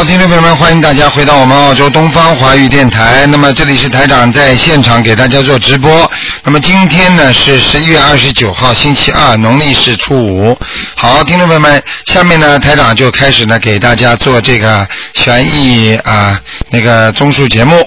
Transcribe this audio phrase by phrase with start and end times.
[0.00, 3.26] 好，听众朋友们，欢迎大家回到我们澳洲东方华语电台。
[3.26, 6.10] 那么这里是台长在现场给大家做直播。
[6.42, 10.56] 那么今天呢是十一月二十九号，星期二，农历是初五。
[10.96, 16.40] 好，听众朋友们，下面呢台长就开始呢给大家做这个悬疑啊
[16.70, 17.86] 那个综述节目。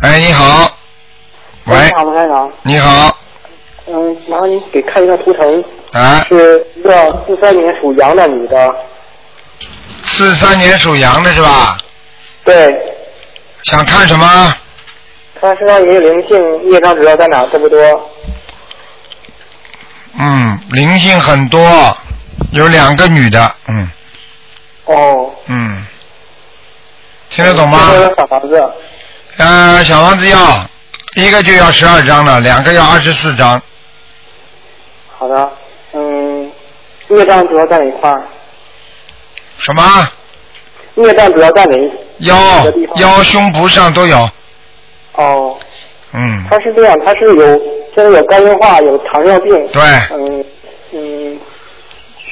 [0.00, 0.74] 哎，你好，
[1.64, 2.50] 喂你，好，台长。
[2.62, 3.14] 你好，
[3.88, 8.74] 嗯，麻烦您给看一下图腾，啊，是一个四三年属羊的女的。
[10.14, 11.76] 四三年属羊的是吧？
[12.44, 12.72] 对，
[13.64, 14.54] 想看什么？
[15.40, 17.44] 看身上也有灵性，业障主要在哪？
[17.46, 18.10] 多不多？
[20.16, 21.96] 嗯，灵性很多，
[22.52, 23.90] 有两个女的，嗯
[24.84, 25.32] 哦。
[25.46, 25.84] 嗯，
[27.30, 27.90] 听得懂吗？
[27.90, 28.72] 这个小房子。
[29.38, 30.38] 呃，小房子要
[31.16, 33.60] 一个就要十二张了，两个要二十四张。
[35.18, 35.50] 好的。
[35.92, 36.52] 嗯，
[37.10, 38.22] 业障主要在哪一块儿？
[39.58, 39.82] 什么？
[40.94, 41.76] 孽障主要在哪？
[42.18, 42.36] 腰
[42.96, 44.16] 腰胸部上都有，
[45.14, 45.56] 哦，
[46.12, 47.58] 嗯，他是这样，他是有
[47.94, 49.52] 现在有肝硬化，有糖尿病。
[49.72, 49.82] 对，
[50.12, 50.44] 嗯
[50.92, 51.40] 嗯，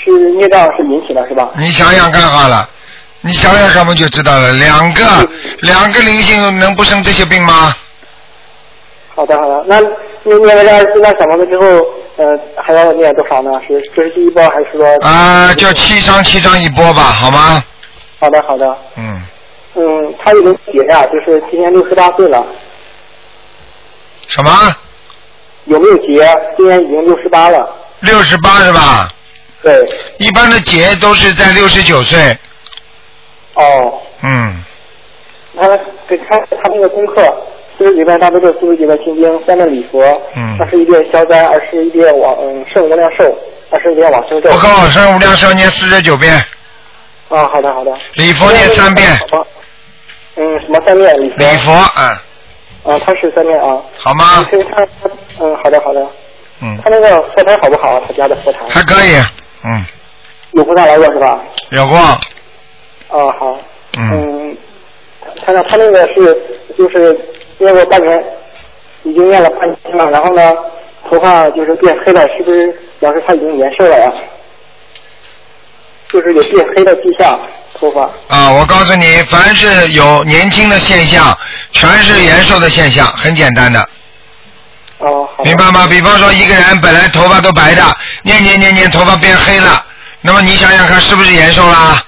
[0.04, 1.50] 是孽障是引起的是吧？
[1.58, 2.68] 你想想看好了，
[3.22, 4.52] 你想想看不就知道了？
[4.52, 5.02] 两个
[5.62, 7.74] 两个灵性能不生这些病吗？
[9.16, 9.80] 好的好的，那
[10.22, 11.66] 念念了这二十四张小房子之后，
[12.16, 13.50] 呃，还要念多少呢？
[13.66, 14.86] 是这是第一波还是说？
[15.00, 17.64] 啊、就七张七张一波吧，好吗？
[18.20, 19.22] 好的好的，嗯，
[19.74, 22.44] 嗯，他已经结呀，就是今年六十八岁了，
[24.28, 24.50] 什么？
[25.64, 26.28] 有没有结？
[26.56, 27.76] 今年已经六十八了。
[28.00, 29.08] 六十八是吧？
[29.62, 29.84] 对，
[30.18, 32.36] 一般的结都是在六十九岁，
[33.54, 34.64] 哦，嗯，
[35.56, 35.68] 他
[36.08, 37.22] 给他他那个功课，
[37.82, 40.00] 四十几遍大悲咒，四十几遍心经，三遍礼佛，
[40.36, 43.36] 嗯二十一遍消灾，二十一遍往嗯圣无量寿，
[43.70, 44.48] 二十一遍往生咒。
[44.52, 46.32] 不够，生无量寿念四十九遍，
[47.28, 47.92] 啊，好的好的。
[48.14, 49.08] 礼佛念三遍。
[50.36, 51.36] 嗯，什么三遍礼佛？
[51.38, 53.82] 礼佛，嗯，啊，他是三遍啊。
[53.98, 54.46] 好吗？
[55.40, 56.06] 嗯，好的好的。
[56.62, 58.00] 嗯，他那个佛台好不好？
[58.06, 59.16] 他家的佛台还可以，
[59.64, 59.84] 嗯，
[60.52, 61.40] 有菩萨来过是吧？
[61.70, 63.58] 有过，啊，好。
[63.98, 64.56] 嗯，嗯，
[65.44, 66.40] 他那他那个是
[66.78, 67.18] 就是
[67.62, 68.22] 念过半年，
[69.04, 70.54] 已经念了半年了，然后呢，
[71.08, 74.12] 头发就是变黑了，是不是表示他已经延寿了呀？
[76.08, 77.38] 就是有变黑的迹象，
[77.74, 78.02] 头发。
[78.28, 81.36] 啊，我告诉你，凡是有年轻的现象，
[81.72, 83.80] 全是延寿的现象，很简单的，
[84.98, 85.44] 哦，好。
[85.44, 85.86] 明白吗？
[85.88, 87.82] 比方说一个人本来头发都白的，
[88.22, 89.82] 念念念念头发变黑了，
[90.20, 92.04] 那么你想想看，是不是延寿啦？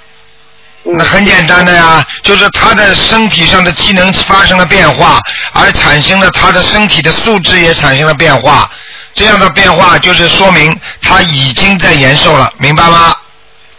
[0.87, 5.19] 嗯那很简单的呀，就是他的身体上的机能发生了变化，
[5.53, 8.71] 而产生了他的身体的素质也产生了变化。
[9.15, 13.15] 这样的变化就是说明他已经在延寿了，明白吗？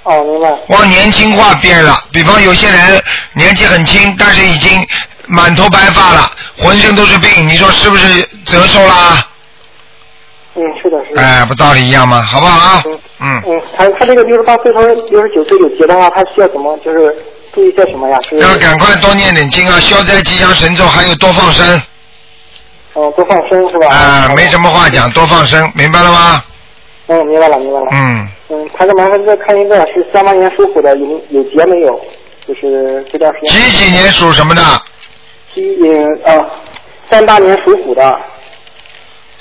[0.03, 0.49] 哦，明白。
[0.69, 4.87] 往年轻化变了，比方有些人年纪很轻，但是已经
[5.27, 9.27] 满头白发了，浑身都是病，你说是不是折寿啦？
[10.55, 11.21] 嗯，是的，是的。
[11.21, 12.21] 哎，不道理一样吗？
[12.23, 12.83] 好不好啊？
[12.85, 17.15] 嗯，嗯，他他这个六十八岁他六十九岁有结的话，他需要怎么就是
[17.53, 18.19] 注意些什么呀？
[18.29, 21.81] 是要赶快多念点经啊，消灾吉祥神咒，还有多放生
[22.97, 23.87] 嗯多放生是吧？
[23.87, 26.43] 啊，没什么话讲，多放生，明白了吗？
[27.07, 27.87] 嗯，明白了，明白了。
[27.91, 31.99] 嗯，嗯，他跟麻烦再看一个是三八年属虎的，有有结没有？
[32.47, 33.59] 就是这段时间。
[33.59, 34.61] 几几年属什么的？
[35.53, 36.45] 七嗯啊，
[37.09, 38.19] 三八年属虎的，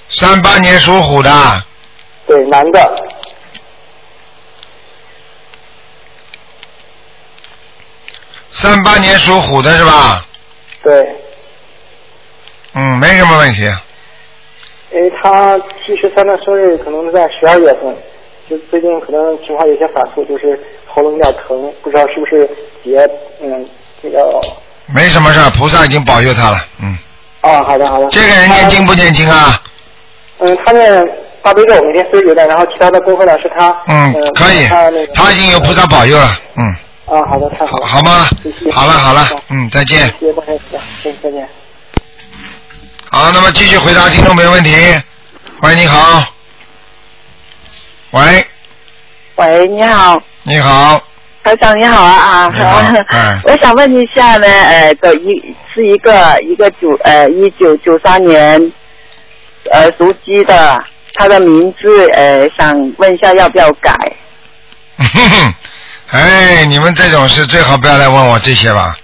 [0.09, 1.31] 三八年属虎的，
[2.27, 2.81] 对，男的。
[8.55, 10.25] 三八年属虎的是吧？
[10.83, 11.05] 对，
[12.75, 13.63] 嗯，没什么问题。
[14.93, 17.95] 因为他七十三的生日可能是在十二月份，
[18.49, 22.49] 就最近可能情况有些反复，就是喉咙有点疼，不知道是不是
[22.85, 23.01] 结
[23.43, 23.67] 嗯
[24.01, 24.41] 这个
[24.95, 26.59] 没什么事儿，菩萨已经保佑他了。
[26.81, 26.97] 嗯，
[27.41, 28.09] 啊，好的好的。
[28.11, 29.61] 这个人念经不念经啊？
[30.39, 31.09] 嗯，他念
[31.43, 36.29] 大悲咒每天四十九遍，然后其他的功课呢是他嗯，可以他那个，他已经有菩萨保佑了。
[36.57, 38.71] 嗯，啊，好的，太好了，好吗谢谢？
[38.73, 40.07] 好了好了，嗯，再见。
[40.19, 41.49] 谢谢关先生，嗯，再见。
[43.11, 44.71] 好，那么继续回答听众朋友问题。
[45.63, 46.25] 喂，你好。
[48.11, 48.47] 喂，
[49.37, 51.03] 喂，你好，你好，
[51.43, 52.51] 台长你好啊啊！
[52.55, 52.79] 你好
[53.09, 58.73] 哎 我想问一下呢，呃，的一是一个一个九呃一九九三年
[59.71, 60.83] 呃属鸡的，
[61.15, 63.93] 他的名字呃想问一下要不要改？
[66.11, 68.97] 哎，你们这种事最好不要来问我这些吧。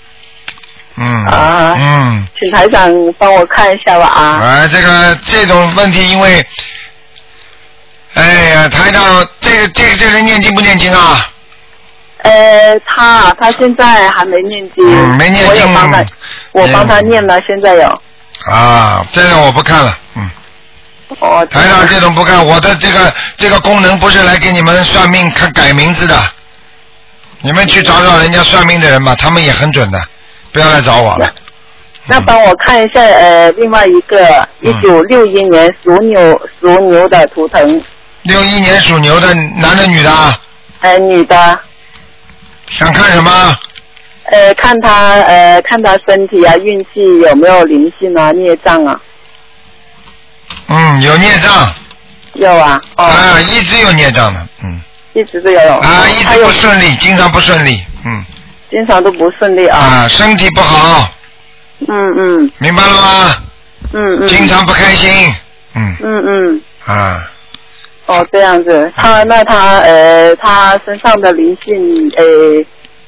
[0.97, 1.26] 嗯。
[1.26, 2.26] 啊嗯。
[2.38, 4.41] 请台长帮我看一下吧啊！
[4.43, 6.44] 哎，这个这种问题，因为，
[8.14, 11.29] 哎呀，台长，这个这个这个人念经不念经啊？
[12.23, 16.05] 呃，他他现在还没念经，嗯没念经我帮他，
[16.52, 18.02] 我帮他念了，现在有。
[18.50, 20.31] 啊，这个我不看了，嗯。
[21.19, 26.17] 哦，台长这种不看，我的这个这个功能不是来给你们算命看改名字的，
[27.42, 29.98] 你们去找找人家算命的人吧，他们也很准的，
[30.52, 31.32] 不要来找我了。
[32.06, 34.19] 那帮我看一下呃，另外一个
[34.60, 34.70] 嗯。
[34.70, 37.82] 一九六一年属牛属牛的图腾，
[38.22, 40.38] 六一年属牛的男的女的啊，
[40.81, 41.58] 呃，女的，
[42.70, 43.56] 想看什么？
[44.25, 49.00] 呃，看他呃看他身体啊运气有没有灵性啊孽障啊，
[50.69, 51.75] 嗯，有孽障。
[52.34, 54.81] 有啊，哦，啊，一直有孽障的，嗯
[55.12, 58.25] 一直都有，啊，一直不顺利，经常不顺利，嗯。
[58.71, 61.09] 经常都不顺利啊，啊，身体不好，
[61.89, 62.53] 嗯嗯。
[62.59, 63.37] 明白了吗？
[63.93, 65.11] 嗯嗯，经常不开心，
[65.75, 65.97] 嗯。
[66.01, 66.62] 嗯嗯。
[66.85, 67.29] 啊，
[68.07, 71.77] 哦，这样子，他那他呃，他身上的灵性
[72.17, 72.25] 呃，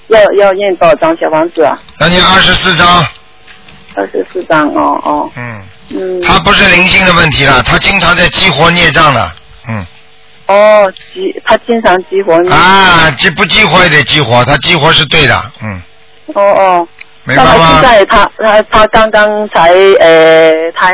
[0.09, 1.79] 要要念多少张小房子啊？
[2.01, 3.07] 要念二十四张，
[3.95, 5.63] 二十四张哦哦，嗯，
[5.95, 9.33] 嗯，他不是灵性的问题了，他经常在激活孽障了，
[9.69, 9.87] 嗯。
[10.47, 15.81] 哦激他经常激活你，啊，激不激活也得激活，他激活是对的，嗯，
[16.35, 16.89] 哦哦，
[17.25, 17.81] 那他明白吗？
[17.81, 17.83] 现？
[17.83, 20.91] 在他他他刚刚才呃他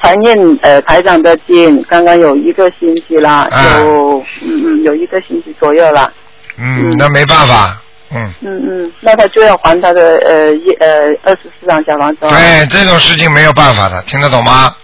[0.00, 3.80] 才念呃台长的经，刚刚有一个星期啦，啊。
[3.80, 6.10] 有嗯嗯有一个星期左右啦，
[6.56, 7.76] 嗯，那没办法，
[8.14, 10.88] 嗯，嗯嗯，那他就要还他的呃一呃
[11.24, 12.18] 二十四张小房子。
[12.22, 14.74] 哦，对，这种事情没有办法的，听得懂吗？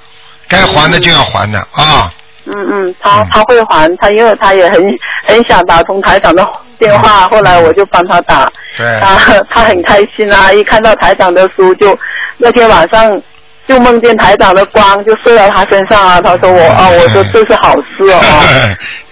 [0.47, 2.11] 该还的就要还的啊，嗯
[2.47, 4.81] 嗯，嗯他他会还，他因为他也很
[5.27, 6.47] 很想打通台长的
[6.79, 8.47] 电话，后来我就帮他打，
[8.77, 9.17] 对，他
[9.51, 11.97] 他很开心啊，一看到台长的书就
[12.39, 13.21] 那天晚上
[13.67, 18.21] 就梦见台长的光就射到他身上啊，他说我啊，我说这是好事哦，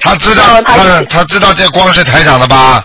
[0.01, 2.85] 他知道他他他知道这光是台长的吧？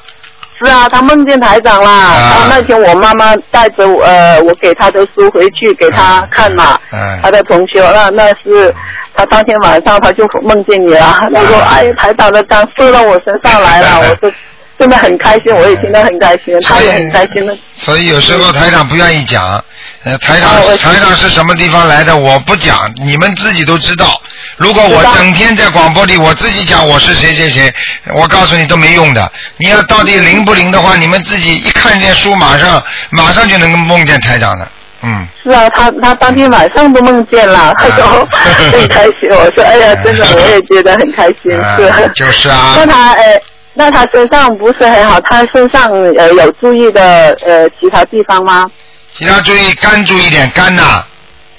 [0.63, 2.15] 是啊，他梦见台长啦，啊。
[2.31, 8.73] 然后那天我妈妈带着我呃我给他的书回去给他看嘛，嗯他的同学，那那是
[9.13, 14.33] 他当天晚上他就梦见你了，他说哎台长的章射到我身上来了， 我就
[14.79, 17.57] 真的很开心，我也听得很开心，他也很开心的。
[17.73, 19.63] 所以有时候台长不愿意讲，
[20.03, 24.21] 呃，台长啊台长是什么地方来的，我不讲，你们自己都知道。
[24.57, 27.73] 如果我整天在广播里我自己讲我是谁谁谁，
[28.15, 29.31] 我告诉你都没用的。
[29.57, 32.81] 你要到底灵不灵的话，你们自己一看见书，马上
[33.11, 34.67] 马上就能够梦见台长的。
[35.03, 38.27] 嗯，是啊，他他当天晚上都梦见了，他说
[38.71, 39.29] 很开心。
[39.29, 42.11] 我说哎呀，真的我也觉得很开心，啊是。
[42.15, 43.39] 就是啊那他呃，
[43.77, 48.65] 那他身上不是很好，他身上呃有注意的呃其他地方吗？
[49.15, 51.03] 其他注意肝注意点，肝呐。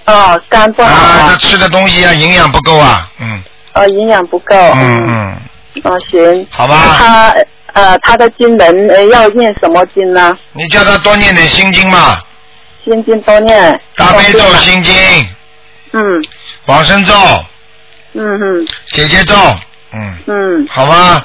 [0.07, 0.89] 哦，肝不好。
[0.91, 3.41] 啊，他啊，吃的东西啊营养不够啊，嗯。
[3.75, 4.57] 哦营养不够。
[4.57, 5.37] 嗯嗯，
[5.85, 6.47] 哦，行。
[6.51, 6.97] 好吧。
[6.99, 7.35] 他
[7.75, 10.37] 呃他的经文呃要念什么经呢？
[10.55, 12.19] 你叫他多念点心经嘛，
[12.85, 13.81] 心经多念。
[13.95, 14.93] 大悲咒心经，
[15.93, 16.01] 嗯。
[16.67, 17.15] 往生咒，
[18.15, 18.67] 嗯嗯。
[18.87, 19.35] 姐姐咒，
[19.93, 20.67] 嗯，嗯。
[20.69, 21.25] 好吗？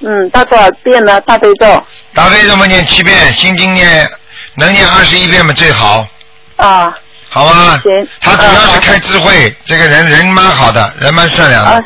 [0.00, 0.70] 嗯，大多少？
[0.82, 1.20] 遍呢？
[1.22, 1.66] 大悲咒。
[2.14, 4.08] 大悲咒嘛念七遍，心经念
[4.56, 6.06] 能念二十一遍嘛最好，
[6.56, 6.96] 啊。
[7.28, 7.80] 好啊？
[7.82, 8.08] 行。
[8.20, 11.84] 他主要是开智慧，这个人人蛮好的，人蛮善良啊的，，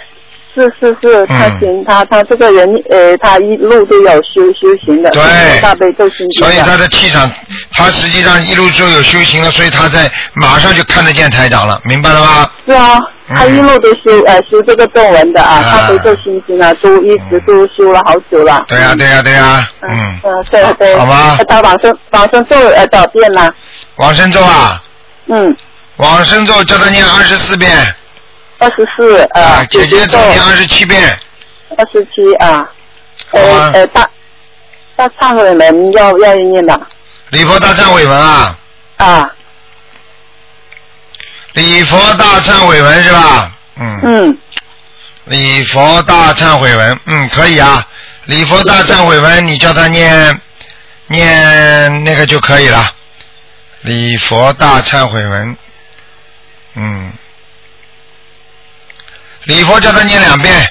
[0.55, 5.61] 是是是，他嗯行，他他这个人呃，他一路都有修修行的，对。
[5.61, 6.77] 大悲咒心经所以他。
[6.77, 7.31] 的气场，
[7.75, 12.51] 他实际上一路就有修行了，所以他在马上就看得见台长了，明白了吗？
[12.67, 12.99] 是啊，
[13.29, 13.37] 嗯。
[13.37, 15.63] 他一路都修呃修这个咒文的啊，啊。
[15.63, 18.65] 大悲咒心经啊，都一直都修了好久了。
[18.69, 20.97] 对呀、对呀、对呀、嗯对对。
[20.97, 21.39] 好吧。
[21.49, 23.53] 他往生往生咒呃多少遍呢？
[23.97, 24.83] 往生咒啊，
[25.29, 25.57] 嗯，
[25.97, 27.71] 往生咒叫他念二十四遍，
[28.59, 31.19] 二十四啊，呃，姐姐咒咒念二十七遍，
[31.77, 32.69] 二十七啊，
[33.31, 34.09] 呃呃大
[34.97, 36.79] 大忏悔文要要念的
[37.33, 38.59] 礼佛大忏悔文啊，
[38.99, 39.31] 啊，
[41.55, 43.51] 礼佛大忏悔文是吧？
[43.77, 44.39] 嗯，嗯
[45.25, 47.87] 礼佛大忏悔文，嗯，可以啊。
[48.27, 50.41] 礼佛大忏悔文，你叫他念
[51.07, 52.95] 念那个就可以了。
[53.81, 55.57] 礼佛大忏悔文，
[56.75, 57.13] 嗯，
[59.45, 60.71] 礼佛叫他念两遍，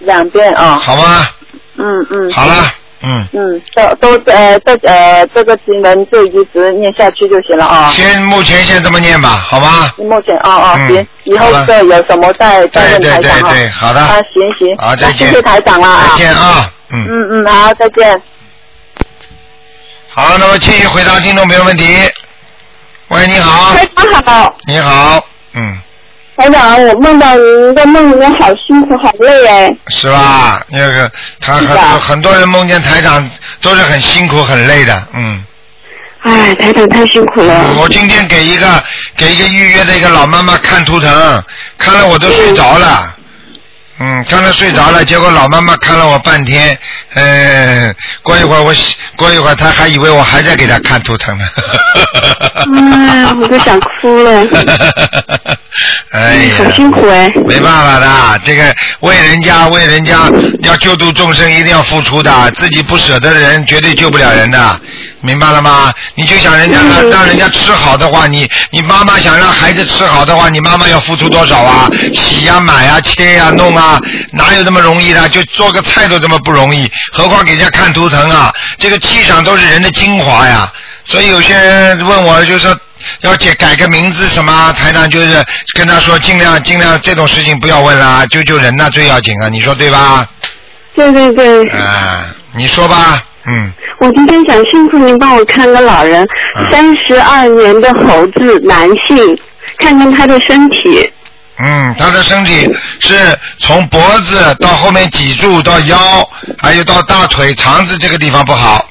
[0.00, 1.28] 两遍啊，好吗？
[1.76, 2.32] 嗯嗯。
[2.32, 7.90] 好了，嗯，嗯，都都呃这呃这个经文就一直念下去就行了啊。
[7.90, 9.92] 先目前先这么念吧，好吗？
[9.98, 13.48] 目前哦哦嗯行，以后好了这有什么再再问对对台长哈。
[13.50, 16.10] 对对，好的，啊行行，好再见那谢谢台长了啊。
[16.12, 18.22] 再见啊，嗯，嗯嗯好，再见。
[20.08, 21.84] 好，那么继续回答听众朋友问题。
[23.08, 25.22] 喂，你好，台长好，你好，
[25.54, 25.78] 嗯，
[26.36, 29.76] 台长，我梦到您在梦里面好辛苦，好累哎。
[29.88, 30.60] 是吧？
[30.70, 31.10] 那个
[31.40, 33.28] 他很很多人梦见台长
[33.60, 35.44] 都是很辛苦很累的，嗯。
[36.22, 37.74] 哎，台长太辛苦了。
[37.78, 38.82] 我今天给一个
[39.16, 41.44] 给一个预约的一个老妈妈看图腾，
[41.76, 43.14] 看了我都睡着了。
[44.00, 46.76] 嗯，看了睡着了，结果老妈妈看了我半天，
[47.14, 48.74] 嗯，过一会儿我
[49.16, 51.44] 过一会儿他还以为我还在给他看图腾呢。
[52.76, 54.44] 哎，我都想哭了。
[56.12, 57.32] 哎呀，好辛苦哎。
[57.46, 60.30] 没办法的，这个为人家为人家
[60.62, 64.80] 要救度众生，一定要付出的，自己不舍得的人绝对救不了人的，
[65.20, 65.92] 明白了吗？
[66.14, 71.90] 你就想人家让让人家吃好的话，你你妈妈想让孩子吃好的话，你妈妈要付出多少啊？
[72.14, 73.98] 洗呀、买呀、切呀、弄啊，
[74.32, 75.28] 哪有那么容易的？
[75.30, 78.52] 就做个菜都这么不容易，何况给人家看图腾啊？
[78.78, 80.70] 这个气场都是人的精华呀。
[81.04, 82.76] 所以有些人问我，就说
[83.22, 85.44] 要改改个名字什么，台长就是
[85.76, 90.24] 跟他说，尽量尽量这种事情不要问啦，救救人呐、最要紧啊，你说对吧？
[90.94, 96.24] 对对对，啊，你说吧，嗯，我今天想辛苦您帮我看个老人
[96.56, 99.36] 嗯，三十二年的猴子男性，
[99.78, 101.10] 看看他的身体。
[101.58, 102.68] 嗯，他的身体
[103.00, 106.28] 是从脖子到后面脊柱到腰，
[106.58, 108.88] 还有到大腿、肠子这个地方不好。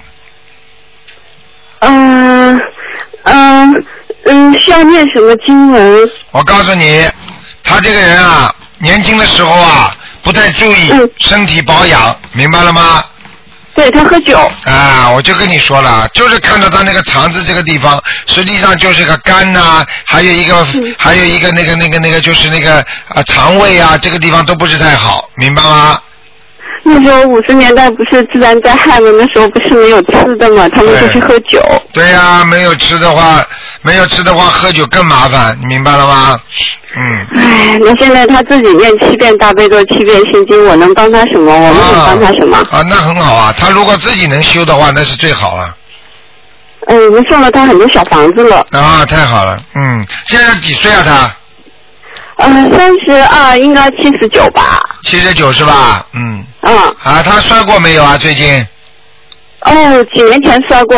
[1.79, 2.61] 嗯
[3.23, 3.85] 嗯
[4.25, 6.09] 嗯，需要念什么经文？
[6.31, 7.09] 我告诉你，
[7.63, 13.03] 他这个人啊，年轻的时候啊，不太注意嗯身体保养，明白了吗？
[13.75, 14.37] 对他喝酒。
[14.65, 22.75] 啊，我就跟你说了，就是看到他那个肠子这个地方，实际上就是个肝呐、还有一个、嗯还有一个那个那个那个就是那个
[23.07, 25.99] 啊肠胃啊，这个地方都不是太好，明白吗？
[26.83, 29.09] 那时候五十年代不是自然灾害吗？
[29.15, 30.67] 那时候不是没有吃的吗？
[30.69, 31.61] 他们就去喝酒。
[31.93, 33.45] 对呀、没有吃的话，
[33.83, 36.39] 没有吃的话，喝酒更麻烦，你明白了吗？
[36.95, 41.53] 嗯，哎，那现在他自己念七遍大悲咒，七遍心经，我能帮他什么？
[41.53, 42.57] 我们能帮他什么？
[42.71, 45.75] 啊，那很好啊，他如果自己能修的话，那是最好了。
[46.87, 48.65] 嗯，我们送了他很多小房子了。
[48.71, 51.35] 啊，太好了，嗯，现在几岁啊他？
[52.43, 54.79] 嗯，三十二，应该七十九吧。
[55.03, 56.05] 七十九是吧？
[56.13, 58.17] 嗯，嗯，啊，他摔过没有啊？
[58.17, 58.67] 最近？
[59.61, 60.97] 哦，几年前摔过。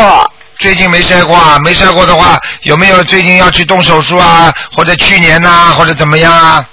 [0.58, 1.60] 最近没摔过啊？
[1.60, 4.54] 没摔过的话，有没有最近要去动手术啊？
[4.76, 6.70] 或者去年呐、或者怎么样啊？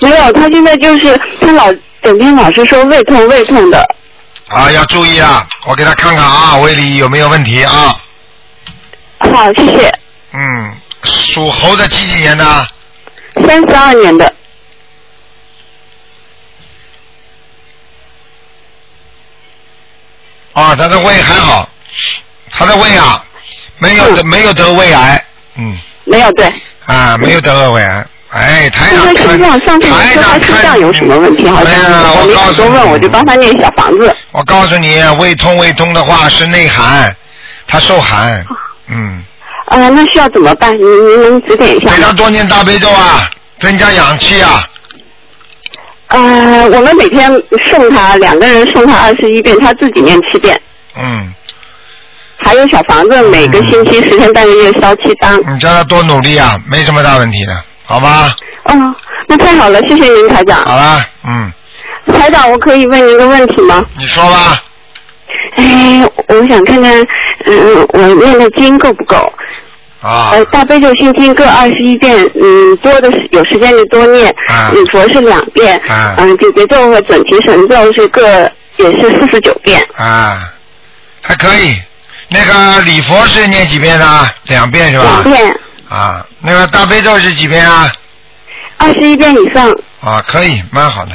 [0.00, 1.72] 没有，他现在就是他老
[2.02, 3.96] 整天老是说胃痛胃痛的。
[4.48, 5.46] 啊，要注意啊！
[5.66, 7.94] 我给他看看啊，胃里有没有问题啊？
[9.18, 9.98] 好，谢谢。
[10.32, 12.66] 嗯，属猴的几几年的？
[13.46, 14.34] 三十二年的。
[20.52, 21.66] 啊，他的胃还好，
[22.52, 23.24] 他的胃啊，
[23.78, 25.24] 没有得、嗯没有得胃癌，
[25.56, 26.52] 嗯，没有对。
[26.86, 28.06] 啊，没有得胃癌。
[28.30, 31.46] 哎，台长看，心脏上次说他长看心脏有什么问题？
[31.48, 34.14] 好像哎呀，我告我就帮他念小房子。
[34.30, 37.14] 我告诉你，胃痛胃痛的话是内寒，
[37.66, 38.44] 他受寒，
[38.88, 39.22] 嗯，
[39.66, 40.74] 啊，那需要怎么办？
[40.76, 42.14] 您您能指点一下给他吗？
[42.14, 44.66] 多念大悲咒啊，增加氧气啊。
[46.08, 47.30] 呃，我们每天
[47.70, 50.58] 送他两个人送他二十一遍，他自己念七遍。
[50.96, 51.32] 嗯，
[52.44, 55.38] 还有小房子，每个星期十天半个月烧七张。
[55.54, 57.52] 你叫他多努力啊，没什么大问题的，
[57.84, 58.34] 好吧？
[58.64, 58.94] 哦，
[59.28, 60.64] 那太好了，谢谢您，台长。
[60.64, 61.52] 好了，嗯，
[62.12, 63.84] 台长，我可以问您一个问题吗？
[63.98, 64.62] 你说吧。
[65.56, 67.06] 哎，我想看看，
[67.46, 69.32] 嗯，我念的经够不够？
[70.00, 74.28] 啊呃，大悲咒心经各二十一遍，嗯，多的是有时间就多念。
[74.48, 75.80] 啊礼佛是两遍。
[75.88, 78.28] 啊嗯，解结咒和准提神咒是各
[78.76, 79.80] 也是四十九遍。
[79.94, 80.52] 啊，
[81.22, 81.80] 还可以。
[82.32, 84.28] 那个礼佛是念几遍呢？
[84.44, 85.24] 两遍是吧两？
[85.24, 87.92] 遍，啊，那个大悲咒是几遍啊？
[88.78, 89.70] 二十一遍以上。
[90.00, 91.12] 啊，可以，蛮好的。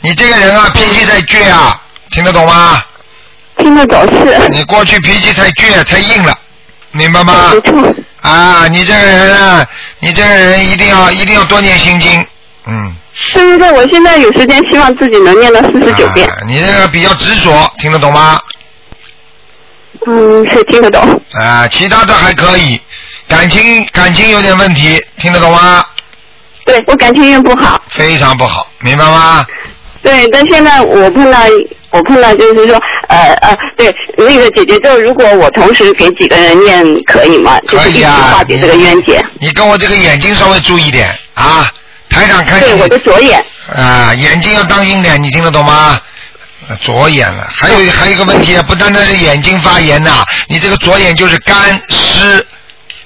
[0.00, 2.82] 你这个人啊，脾气太倔啊，听得懂吗？
[3.58, 4.48] 听得懂是。
[4.48, 6.34] 你过去脾气太倔，太硬了，
[6.92, 7.60] 明白吗没？
[7.70, 7.94] 错。
[8.20, 9.66] 啊，你这个人啊，
[9.98, 12.24] 你这个人一定要一定要多念心经，
[12.66, 12.94] 嗯。
[13.14, 16.26] 是不是，我现在有时间，希望自己能念到四十九遍。
[16.26, 18.40] 啊你这个比较执着，听得懂吗？
[20.06, 21.20] 嗯，是听得懂。
[21.40, 22.80] 啊，其他的还可以，
[23.28, 25.84] 感情感情有点问题，听得懂吗？
[26.64, 27.80] 对我感情运不好。
[27.90, 29.44] 非常不好，明白吗？
[30.02, 31.38] 对，但现在我碰到
[31.90, 32.76] 我碰到就是说，
[33.08, 37.58] 呃呃，对那个姐姐就，如果我同时给几个人念，可以吗？
[37.68, 38.10] 可以啊。
[38.32, 39.24] 化解这个冤结。
[39.40, 41.70] 你跟我这个眼睛稍微注意点啊，
[42.10, 43.44] 台长看见对，我的左眼。
[43.76, 46.00] 啊，眼睛要当心点，你听得懂吗？
[46.68, 52.46] 呃左眼了，还有还有一个问题啊，不单单是眼睛发炎呐、你这个左眼就是干湿，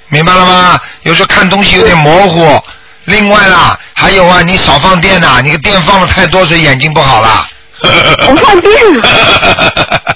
[0.08, 0.80] 明白了吗？
[1.02, 2.62] 有时候看东西有点模糊，
[3.06, 7.48] 另外啦，还有啊，你少放电呐、你个电放的太多，所以眼睛不好啦。
[7.82, 10.15] 我放电了，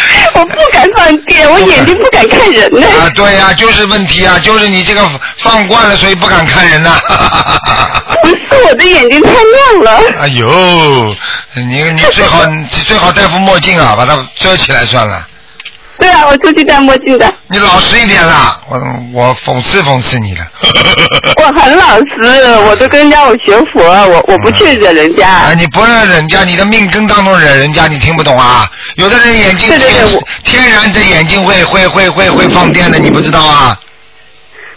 [0.34, 2.86] 我不敢放电，我眼睛不敢看人呢。
[2.86, 5.02] 啊，对呀、就是问题啊，就是你这个
[5.38, 6.98] 放惯了，所以不敢看人呐、
[8.22, 10.02] 不是我的眼睛太亮了。
[10.20, 11.14] 哎呦，
[11.54, 15.26] 你你最好你最好戴副墨镜啊，把它遮起来算了。
[15.98, 18.80] 对啊，我出去戴墨镜的，你老实一点啦，我
[19.12, 20.46] 我讽刺讽刺你了。
[21.42, 22.04] 我很老实，
[22.66, 25.28] 我都跟人家我学佛，我我不去惹人家。
[25.28, 28.70] 啊，你不让人家，你的命根当中惹人家，你听不懂啊？
[28.94, 30.06] 有的人眼睛天
[30.44, 33.76] 天然这眼睛会会会会会放电的，你不知道啊？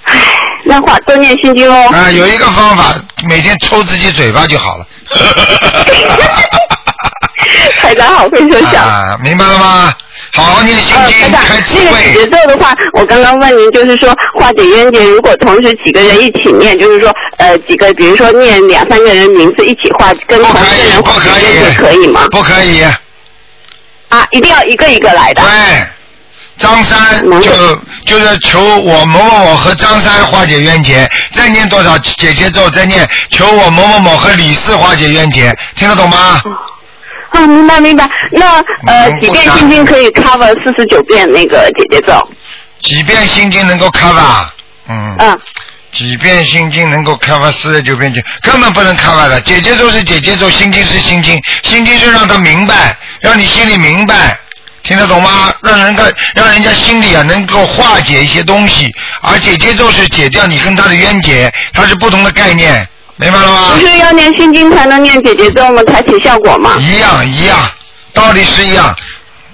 [0.06, 0.16] 唉，
[0.64, 1.88] 那话多念心经哦。
[1.94, 2.96] 啊，有一个方法，
[3.30, 4.88] 每天抽自己嘴巴就好了。
[7.80, 8.82] 台长好会说笑。
[8.82, 9.94] 啊，明白了吗？
[10.34, 12.28] 好好念心呃，台经，长，开智那个节。
[12.28, 14.10] 奏的话，我刚刚问您，就是说
[14.40, 22.28] 化解冤结，如果同时几个人一起念，就是说呃几个，比如说念两三个人名字一起化，跟不可以，同一个人不可化解冤结以，可以吗？
[22.32, 22.82] 不可以。
[24.10, 25.42] 啊，一定要一个一个来的。
[25.42, 25.50] 对，
[26.58, 27.52] 张三就
[28.06, 36.42] 就是求我某某某和张三化解冤结，再念多少姐姐咒，再念求我某某某和李四化解冤结，听得懂吗？
[37.32, 38.08] 啊，明白明白。
[38.34, 38.58] 那
[38.88, 42.30] 呃嗯几遍心经可以 cover 四十九遍那个姐姐咒？
[42.82, 44.48] 几遍心经能够 cover？
[44.88, 45.40] 嗯，嗯，
[45.94, 49.40] 几遍心经能够 cover 四十九遍经，根本不能 cover 的。
[49.42, 54.38] 姐姐咒是姐姐咒，心经是心经，心经是让他明白，让你心里明白。
[54.84, 55.54] 听得懂吗？
[55.62, 62.86] 让人家让人家心里啊能够化解一些东西，而姐姐咒是解掉你跟他的冤结，它是不同的概念，
[63.22, 63.80] 明白了吗不？
[63.86, 65.84] 是要念心经才能念姐姐咒吗？
[65.84, 66.76] 才起效果吗？
[66.80, 67.56] 一样一样，
[68.14, 68.96] 道理是一样，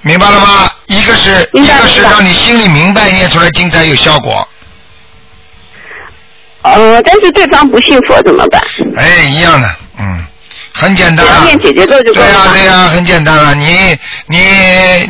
[0.04, 0.72] 明白了吗？
[0.86, 4.48] 一个是一个是让你心里明白，念出来经才有效果。
[6.62, 8.62] 呃，但是对方不信佛怎么办？
[8.96, 10.26] 哎，一样的，嗯，
[10.72, 11.44] 很简单啊。
[11.44, 12.48] 念姐姐咒就够对呀？
[12.54, 13.54] 对呀、很简单了。
[13.54, 14.40] 你你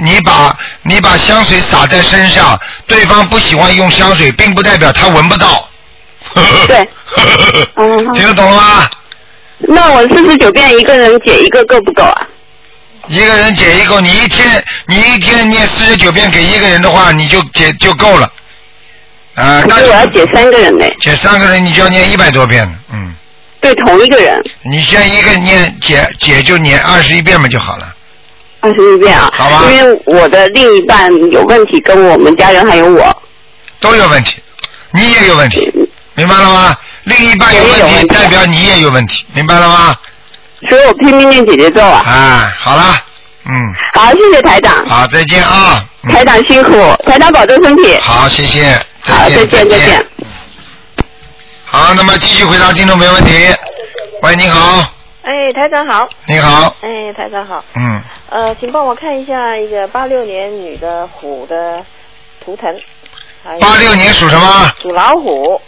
[0.02, 5.67] 你把你把香水洒在身上，对方不喜欢用香水，并不代表他闻不到。
[6.68, 6.90] 对。
[7.76, 8.90] 嗯听得懂了吗？
[9.60, 12.28] 那我四十九遍一个人解一个够不够啊？
[13.08, 18.32] 一个人解一个，你一天你一天念四十九遍给一个人的话，你就解就够了。
[19.36, 23.16] 啊、可但是我要解三个人呢，解三个人，你就要念一百多遍，嗯，
[23.62, 27.94] 对同一个人你先一个念解解就念二十一遍嘛就好了。
[28.62, 29.30] 二十一遍啊。
[29.38, 33.24] 好吧因为我的另一半有问题，跟我们家人还有我。
[33.80, 34.42] 都有问题，
[34.92, 35.72] 你也有问题，
[36.18, 36.76] 明白了吗？
[37.04, 39.96] 另一半有问题，代表你也有问题，明白了吗？
[40.68, 42.04] 所以我拼命念姐姐咒啊。
[42.04, 42.98] 啊，好了，
[43.46, 43.54] 嗯，
[43.94, 45.86] 好，谢谢台长，好，再见啊。
[46.04, 46.72] 嗯台长辛苦，
[47.06, 47.96] 台长保重身体。
[48.02, 50.06] 好，谢谢，好，见，再见，再见。
[51.66, 53.32] 好，那么继续回答听众没问题。
[54.24, 54.90] 喂，你好，
[55.22, 56.08] 哎，台长好。
[56.26, 57.64] 你好，哎，台长好。
[57.76, 61.86] 嗯，呃，请帮我看一下一个八六年女的虎的
[62.44, 62.76] 图腾。
[63.62, 64.72] 八六年属什么？
[64.82, 65.62] 属老虎，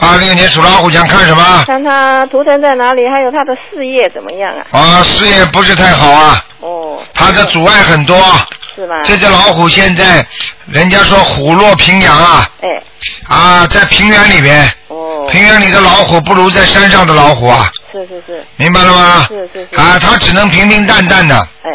[0.00, 1.64] 八六年属老虎，想看什么？
[1.66, 4.78] 看他图腾在哪里，还有他的事业怎么样啊？
[4.78, 8.16] 啊，事业不是太好啊，哦，他的阻碍很多。
[8.74, 8.94] 是吗？
[9.04, 10.24] 这只老虎现在，
[10.66, 12.82] 人家说虎落平阳啊，哎，
[13.28, 19.26] 啊，在平原里面，哦，平原里的老虎不如在山上的老虎啊，是是是，明白了吗？
[19.28, 19.76] 是是是。
[19.78, 21.70] 啊，他只能平平淡淡的，哎，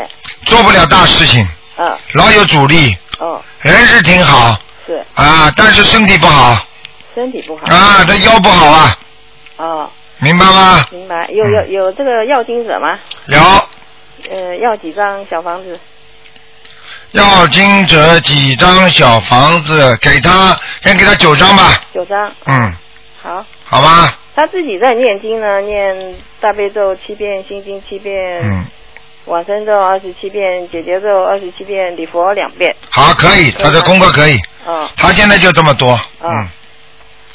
[0.45, 4.57] 做不了大事情，啊，老有阻力，哦，人是挺好。
[4.87, 5.03] 是。
[5.15, 6.57] 啊，但是身体不好
[7.15, 7.65] 身体不好。
[7.67, 8.97] 啊，他腰不好啊，
[9.57, 10.85] 哦，明白吗？
[10.91, 11.27] 明白。
[11.31, 12.99] 有有有这个要经者吗？
[13.27, 13.39] 有
[14.29, 15.79] 呃，要几张小房子？
[17.11, 22.31] 要经者几张小房子给他，先给他九张吧，九张。
[22.45, 22.73] 嗯，
[23.21, 23.45] 好。
[23.67, 28.65] 好吧，他自己在念经呢，念大悲咒七遍，心经七遍，嗯，
[29.25, 32.75] 往生咒二十七遍，解结咒二十七遍，礼佛两遍。
[32.91, 36.47] 好，可以，他的功课可以，哦，他现在就这么多，嗯，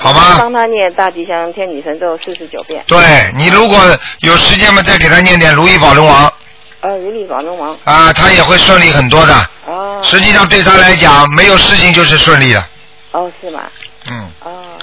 [0.01, 0.39] 好吗。
[0.39, 2.83] 帮他念大吉祥天女神咒四十九遍。
[2.87, 2.99] 对
[3.37, 3.79] 你如果
[4.21, 6.33] 有时间嘛，再给他念点如意宝龙王
[6.81, 7.77] 呃，如意宝龙王。
[7.85, 9.35] 啊，他也会顺利很多的。
[9.67, 10.01] 哦。
[10.03, 12.65] 实际上对他来讲，没有事情就是顺利的。
[13.13, 13.65] 哦，是吗？
[14.11, 14.79] 嗯，哦，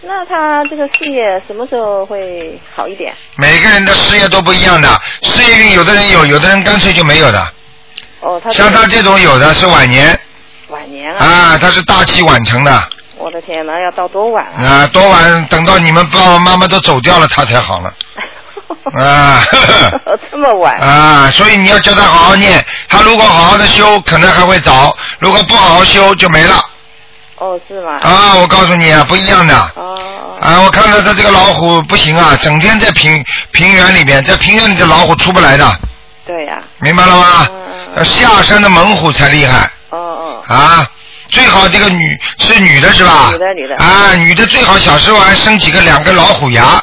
[0.00, 3.12] 那他这个事业什么时候会好一点？
[3.36, 4.88] 每个人的事业都不一样的，
[5.20, 7.52] 事业运有的人有，有的人干脆就没有的。
[8.20, 10.18] 哦，他像他这种有的是晚年
[10.68, 11.26] 晚年啊。
[11.26, 14.62] 啊，他是大器晚成的我的天哪，要到多晚啊？
[14.62, 17.92] 啊，多晚等到你们爸爸妈妈都走掉了，他才好了
[19.02, 19.42] 啊。
[20.30, 20.74] 这么晚？
[20.76, 26.62] 啊，所以你要叫他好好念，他如果好好的修，可能还会早；如果不好好修，就没了。
[27.38, 27.98] 哦，是吗？
[28.02, 29.54] 啊，我告诉你啊，不一样的。
[29.74, 29.98] 哦。
[30.40, 35.66] 啊啊，我看到他这个老虎不行啊，整天在平平原里面，在平原里的老虎出不来的，
[36.26, 37.48] 对呀、明白了吗？
[37.48, 40.86] 嗯下山的猛虎才厉害哦哦，啊！
[41.28, 43.30] 最好这个女是女的是吧？
[43.32, 43.76] 女的女的。
[43.76, 46.82] 啊，女的最好小时候还生几个两个老虎牙。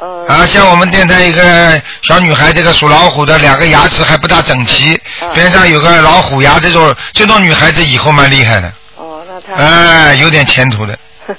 [0.00, 5.32] 呃，啊，像我们电台一个小女孩，这个属老虎的，两个牙齿还不大整齐，嗯。
[5.32, 10.98] 边上有个老虎牙，这种这种女孩子以后蛮厉害的，哦，那她，哎，有点前途的，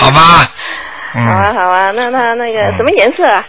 [0.00, 0.50] 好吧？
[1.14, 1.26] 嗯。
[1.28, 3.44] 好啊好啊，那他那个什么颜色啊？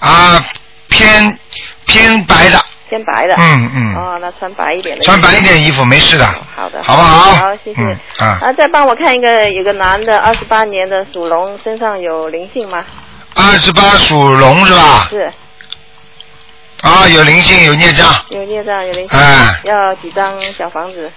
[0.00, 0.44] 啊，
[0.88, 1.38] 偏
[1.86, 3.34] 偏白的，偏白的。
[3.38, 5.04] 嗯嗯，哦，那穿白一点的。
[5.04, 7.32] 穿白一点衣服没事的，好的，好不好？
[7.36, 7.80] 好，谢谢。
[7.80, 12.84] 嗯啊，啊，再帮我看一个，有个男的，二十八年的属龙，身上有灵性吗？
[13.36, 15.06] 二十八属龙是吧？
[15.08, 15.32] 是，
[16.82, 19.18] 啊，有灵性有孽障，有孽障，有灵性。
[19.18, 21.10] 哎要几张小房子？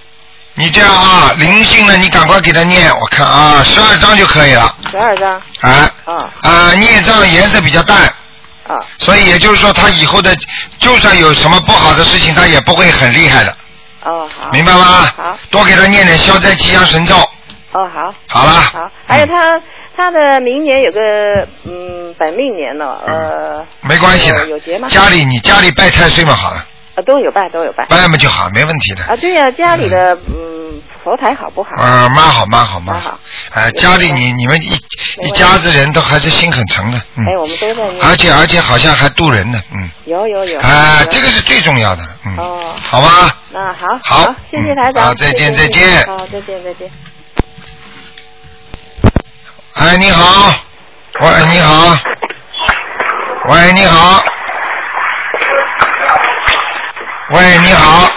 [0.56, 5.32] 你这样啊，灵性呢，你赶快给他念，我看啊，十二张就可以了，十二张。
[5.62, 7.98] 啊啊啊，孽障颜色比较淡，
[8.68, 10.36] 啊所以也就是说，他以后的
[10.80, 13.56] 就算有什么不好的事情，他也不会很厉害的，
[14.04, 14.50] 哦好。
[14.52, 15.12] 明白吗？
[15.18, 15.38] 好。
[15.50, 17.16] 多给他念点消灾吉祥神咒，
[17.74, 18.14] 哦好。
[18.28, 18.52] 好了。
[18.52, 19.62] 好，还有他
[19.96, 21.00] 他的明年有个
[21.66, 23.66] 嗯本命年了，呃。
[23.82, 24.88] 没关系的有有节吗？
[24.90, 26.66] 家里你家里拜太岁嘛好了，
[26.96, 27.86] 啊都有拜都有拜。
[27.86, 29.04] 拜嘛就好，没问题的。
[29.06, 31.72] 啊对呀、家里的嗯佛台好不好？
[31.78, 33.20] 呃，蛮好，蛮好，蛮好蛮好。
[33.52, 34.70] 呃，家里你你们一
[35.22, 37.26] 一家子人都还是心很诚的，嗯。
[37.26, 38.06] 哎，我们都在念。
[38.06, 39.90] 而且而且好像还渡人呢，嗯。
[40.06, 40.60] 有有有。
[40.60, 42.38] 啊，有这个是最重要的，嗯。
[42.38, 43.38] 哦好吧。
[43.52, 45.04] 那好，好谢谢台长。
[45.06, 46.92] 好再见谢谢再见好，再见再见。
[49.76, 50.54] 哎，你好。
[51.20, 51.98] 喂，你好。
[53.50, 54.24] 喂，你好。
[57.34, 58.08] 喂，你好。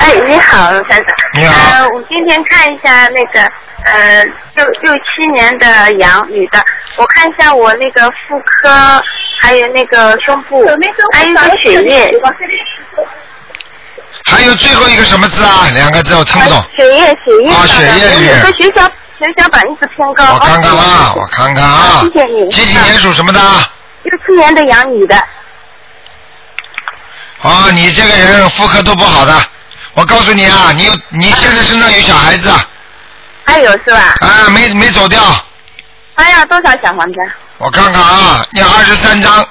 [0.00, 1.06] 哎，你好，卢先生。
[1.32, 3.40] 你好呃，我今天看一下那个
[3.86, 4.22] 呃
[4.54, 6.62] 六六七年的羊女的，
[6.98, 9.02] 我看一下我那个妇科，
[9.40, 10.62] 还有那个胸部，
[11.14, 12.14] 还有血液，
[14.26, 15.66] 还有最后一个什么字啊？
[15.72, 16.62] 两个字我听不懂。
[16.76, 18.86] 血液血液啊血液里面有个血小
[19.18, 20.34] 血小板一直偏高。
[20.34, 22.02] 我看看啊，哦我看看啊。
[22.02, 23.40] 谢谢你几几年属什么的？
[24.02, 25.16] 六七年的羊女的，
[27.46, 29.32] 啊，你这个人妇科都不好的。
[29.94, 32.66] 我告诉你啊，你有你现在身上有小孩子啊，
[33.44, 34.14] 还有是吧？
[34.20, 35.20] 啊没没走掉。
[36.16, 37.18] 还要多少小房子？
[37.58, 39.46] 我看看啊，你二十三张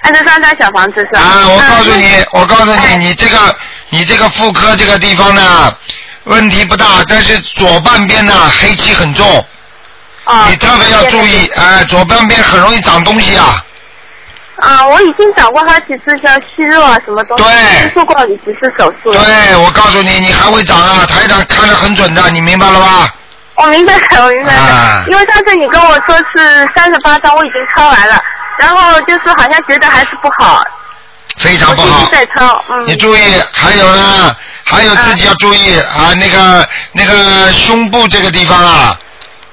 [0.00, 1.20] 二十三张小房子是吧？
[1.20, 1.48] 啊！
[1.48, 3.56] 我告诉你嗯，我告诉你，哎你这个
[3.90, 5.76] 你这个妇科这个地方呢，
[6.24, 9.46] 问题不大，但是左半边呢黑气很重，
[10.24, 13.64] 哦，你特别要注意，哎，左半边很容易长东西啊。
[14.62, 19.12] 啊，我已经找过好几次像息肉啊什么东西，对听说过几次手术。
[19.12, 21.04] 对，我告诉你，你还会长啊！
[21.06, 23.12] 台长看得很准的，你明白了吧？
[23.56, 24.62] 我明白了，我明白了。
[24.62, 28.16] 啊因为上次你跟我说是三十八张，我已经抄完了，
[28.58, 30.62] 然后就是好像觉得还是不好，
[31.38, 32.08] 非常不好。
[32.12, 32.64] 再抄。
[32.68, 32.86] 嗯。
[32.86, 33.20] 你注意，
[33.52, 38.96] 还有呢，还有自己要注意啊，那个那个胸部这个地方啊，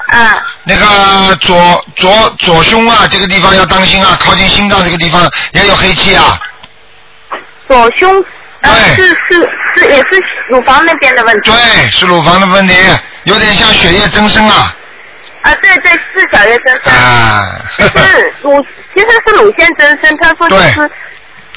[0.09, 6.39] 啊那个左左左胸啊，这个地方要当心啊，靠近心脏这个地方也有黑气啊。
[7.67, 8.23] 左胸，
[8.61, 11.51] 呃，对是是是，也是乳房那边的问题。
[11.51, 12.75] 对，是乳房的问题，
[13.23, 14.75] 有点像血液增生啊。
[15.43, 16.93] 啊，对对，是小叶增生。
[16.93, 17.61] 啊。
[17.77, 20.91] 是乳，其实是乳腺增生，他说就是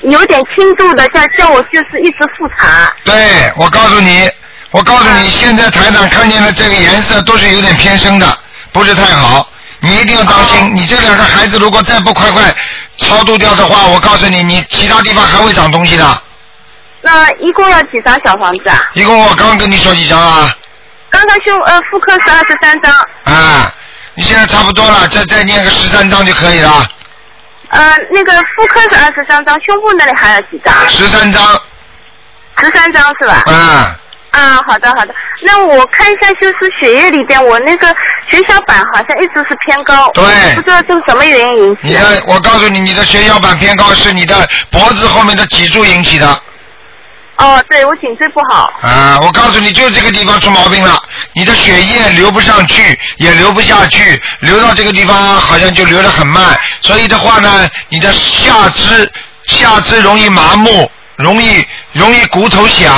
[0.02, 2.92] 有点轻度的，叫叫我就是一直复查。
[3.04, 4.30] 对，我告诉你，
[4.72, 8.38] 我告诉你，现在台长看见的这个颜色都是有点偏深的，
[8.72, 9.48] 不是太好。
[9.80, 12.54] 你一定要当心，你这两个孩子如果再不快快
[12.96, 16.22] 超度掉的话，我告诉你，你其他地方还会长东西的。
[17.02, 18.78] 那一共要几张小房子啊？
[18.94, 20.54] 一共我刚跟你说几张啊？
[21.10, 23.70] 刚刚胸呃妇科是二十三张，啊，
[24.14, 26.86] 你现在差不多了，再再念个十三张就可以了，
[27.68, 30.72] 呃那个妇科是二十三张，胸部那里还有几张？
[30.88, 31.60] 十三张，
[32.60, 33.42] 十三张是吧？
[33.52, 33.98] 啊，
[34.32, 35.14] 啊，好的好的。
[35.42, 37.88] 那我看一下，就是血液里边，我那个
[38.30, 41.94] 血小板好像一直是偏高，对不知道这是什么原因引起你。
[41.94, 46.42] 的，我告诉你，你的血小板偏高是你的脖子后面的脊柱引起的。
[47.36, 48.72] 哦，对我颈椎不好。
[48.82, 51.02] 啊，我告诉你，就这个地方出毛病了，
[51.34, 59.10] 你的血液流不上去，也流不下去，流到这个地方好像就流得很慢，所以的话呢，你的下肢
[59.44, 62.92] 下肢容易麻木，容易容易骨头响，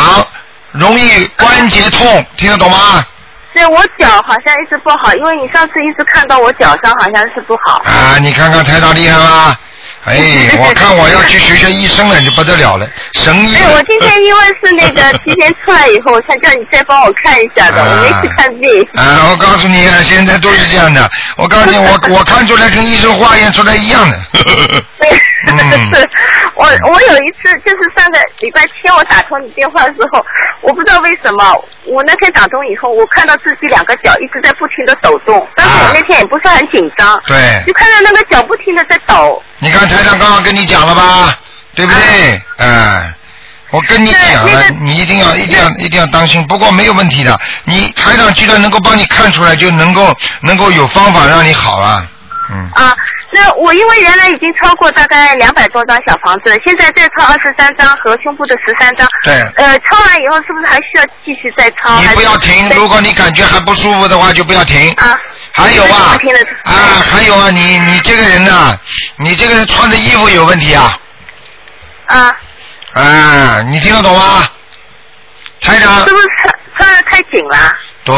[0.75, 3.05] 容易关节痛，听得懂吗？
[3.53, 7.81] 对我脚好像一直不好，因为你上次一直看到我脚上好像是不好。
[7.85, 9.57] 啊，你看看台长厉害吗？
[10.07, 13.55] 哎， 我看我要去学学医生了，就不得了了，神医。
[13.55, 18.69] 哎，我今天因为是那个 提前出来以后，我才叫你再帮我看一下的，我没去看病。
[18.95, 21.09] 啊，我告诉你啊，现在都是这样的。
[21.37, 24.21] 我告诉你，我我看出来跟医生化验出来一样的。
[25.47, 26.09] 是
[26.55, 30.25] 我我有一次就是上个礼拜天我打通你电话的时候，
[30.63, 39.43] 我不知道为什么，我那天打通以后，我看到自己两个脚一直在不停的抖动，但是我那天也不是很紧张，对就看到那个脚不停的在抖。
[39.59, 41.39] 你看台长刚刚跟你讲了吧，
[41.75, 42.43] 对不对？
[42.59, 43.15] 嗯。
[43.71, 46.47] 我跟你讲了，你一定要一定要一定要当心。
[46.47, 52.07] 不过没有问题的，你台长居然能够帮你看出来，就能够能够有方法让你好啊。
[52.51, 52.69] 嗯。
[52.75, 52.97] 啊，
[53.31, 59.07] 那我因为原来已经超过大概两百多张小房子了，现在再超二十三张和胸部的十三张。
[59.23, 59.35] 对。
[59.57, 62.01] 呃，超完以后是不是还需要继续再超？
[62.01, 64.91] 你不要停，如果你感觉还不舒服的话，就不要停。
[64.95, 65.19] 啊。
[65.53, 66.73] 还有啊不停地啊，
[67.13, 68.77] 还有啊，你你这个人呐、
[69.19, 70.93] 你这个人穿的衣服有问题啊。
[72.07, 72.37] 啊，
[72.93, 74.49] 啊，你听得懂吗？
[75.61, 77.57] 台长是，不是穿穿的太紧了？
[78.05, 78.15] 对，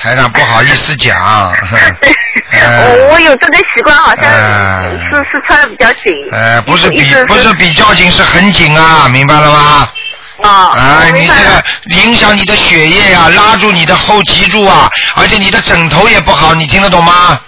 [0.00, 1.16] 台长不好意思讲。
[2.52, 6.12] 呃我我有这个习惯，好像呃是是穿的比较紧。
[6.32, 9.88] 呃，不是比不是比较紧，是很紧啊，明白了吗？
[10.42, 11.64] 啊，啊，我你这个
[12.02, 17.40] 影响你的血液呀、拉住你的后脊柱啊，而且你的枕头也不好，你听得懂吗？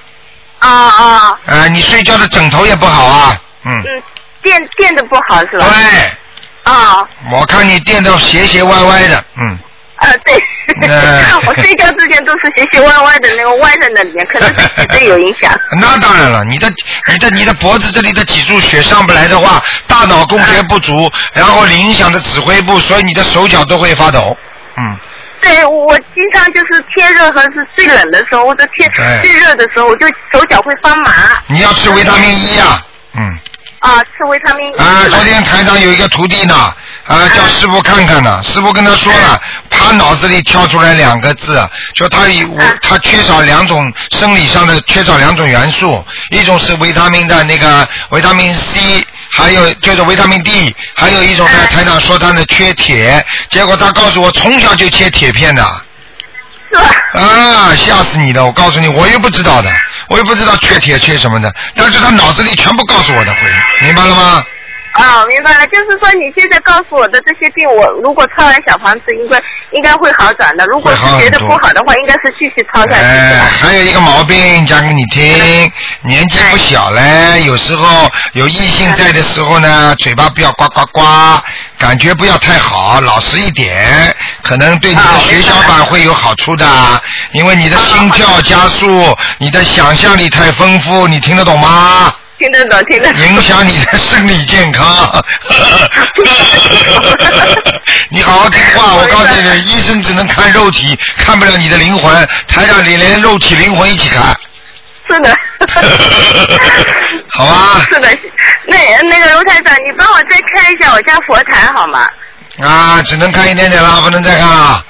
[0.61, 4.03] 啊啊，啊，你睡觉的枕头也不好啊，嗯，嗯，
[4.43, 5.67] 垫垫的不好是吧？
[5.69, 9.59] 对，啊我看你垫的斜斜歪歪的，嗯，
[9.99, 10.35] 啊，对
[10.89, 15.53] 呃， 我睡觉之前都是斜斜歪歪的，那个歪在那里面，可能是脊椎有影响。
[15.81, 16.69] 那当然了，你的
[17.11, 24.37] 你的你的脖子这里的脊柱血上不来的话，大脑供血不足，然后影响的指挥部，所以你的手脚都会发抖，
[24.77, 24.99] 嗯。
[25.41, 31.13] 对，我经常就是天热和是最冷的时候，或者天对最热的时候，我就手脚会发麻。
[31.47, 32.83] 你要吃维他命 E 呀、
[33.15, 33.39] 嗯。
[33.79, 36.75] 啊，吃维他命 E 啊，昨天台长有一个徒弟呢，
[37.09, 38.41] 啊，叫师傅看看呢。
[38.45, 39.41] 师傅跟他说了，
[39.71, 42.47] 他脑子里跳出来两个字，就他有
[42.83, 55.65] 他缺少两种生理上的缺少两种元素，一种是维他命的那个维他命 C，还有就是维他命 D，还有一种呢，台长说他呢缺铁，结果他告诉我从小就缺铁片的。
[56.71, 56.85] 是吧？
[57.15, 58.45] 啊，吓死你了！
[58.45, 59.73] 我告诉你，我又不知道的，
[60.11, 63.41] 我又不知道缺铁缺什么的，但是他脑子里全部告诉我的会，
[63.81, 64.45] 明白了吗？
[64.99, 70.65] 啊，明白了，就是说你现在告诉我的这些病，我如果抄完小房子，应该应该会好转的。
[70.67, 73.05] 如果是觉得不好的话，应该是继续抄下去？
[73.63, 81.03] 还有一个毛病讲给你听，年纪不小嘞，有时候有异性在的时候呢，嘴巴不要呱呱呱，
[81.79, 86.67] 感觉不要太好，老实一点，可能对你的好血小板会有好处的，
[87.31, 92.13] 因为你的心跳加速，你的想象力太丰富，你听得懂吗？
[92.39, 93.21] 听得懂，听得懂。
[93.21, 94.87] 影响你的生理健康。
[98.11, 102.29] 你好好听话，我告诉你，医生只能看肉体，看不了你的灵魂。
[102.47, 104.37] 台长，你连肉体、灵魂一起看，
[105.11, 105.37] 是的。
[107.31, 107.85] 好吧？
[107.91, 108.09] 是的，
[108.67, 112.09] 那那个卢台长，你帮我再看一下我家佛台好吗？
[112.63, 114.85] 啊，只能看一点点了，不能再看了。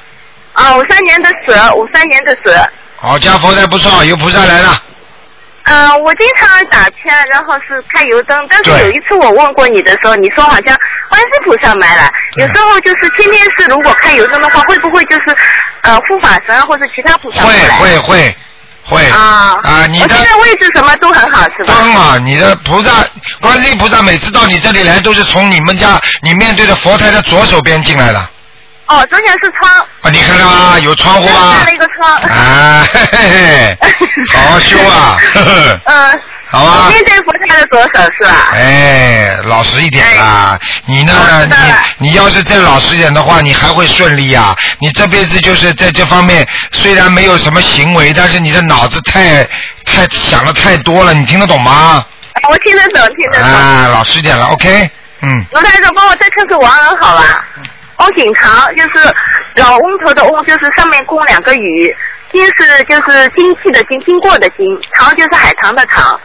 [0.52, 2.70] 啊，五三年的蛇，五三年的蛇。
[2.96, 4.82] 好，家佛台不错，有菩萨来了。
[5.70, 10.76] 嗯、我经常打圈，然后是开油灯，但是有一次我问过你的时候，你说好像
[11.10, 12.10] 观世菩萨买了。
[12.36, 15.36] 有时候就是天天是，如果开油灯的话，会不会就是
[15.82, 17.76] 呃护法神啊或者其他菩萨会来？
[17.76, 18.36] 会会
[18.84, 19.86] 会啊啊！
[19.86, 21.74] 你的我现在位置什么都很好，是吧？
[21.76, 22.90] 当啊，你的菩萨，
[23.40, 28.28] 观世音菩萨每次到你这里来，都是从你们家你面对的佛台的左手边进来的。
[28.88, 29.70] 哦，昨天是窗，
[30.02, 30.78] 啊，你看到吗？
[30.80, 31.66] 有窗户吗开？
[31.66, 32.10] 了一个窗。
[32.16, 33.78] 啊，嘿嘿嘿，
[34.34, 35.16] 好好修啊，
[35.84, 36.20] 嗯。
[36.50, 38.48] 好啊我面对佛台的左手是吧？
[38.54, 40.58] 哎，老实一点啦！
[40.86, 41.12] 你呢
[41.98, 49.44] 你你要是再老实一点的话，你还会顺利呀、你这辈子就是在这方面虽然没有什么行为，但是你的脑子太
[49.84, 52.02] 太想的太多了，你听得懂吗？
[52.48, 53.46] 我听得懂，听得懂。
[53.46, 54.90] 啊，老实一点了，OK？
[55.20, 57.44] 嗯，罗台长，帮我再看看王恩好吧？
[57.98, 59.14] 翁景堂就是
[59.56, 61.96] 老翁头的翁，就是上面供两个雨，
[62.32, 66.18] 金是就是经济的经，经过的经，堂就是海棠的堂，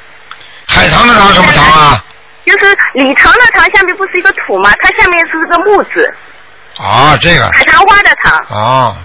[0.68, 2.04] 海棠的堂什么堂啊？
[2.46, 4.72] 就是礼堂的堂下面不是一个土吗？
[4.82, 6.14] 它下面是个木字，
[6.78, 8.98] 啊，这个海棠花的棠，啊，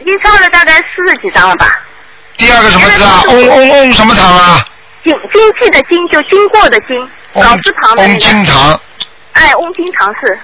[0.00, 1.66] 已经抄了大概四十几张了吧？
[2.36, 3.22] 第二个什么字啊？
[3.28, 4.64] 嗡嗡嗡什么堂啊？
[5.02, 8.80] 经经济的经就经过的经，老字旁的那嗡金，堂
[9.32, 10.38] 哎，翁金堂是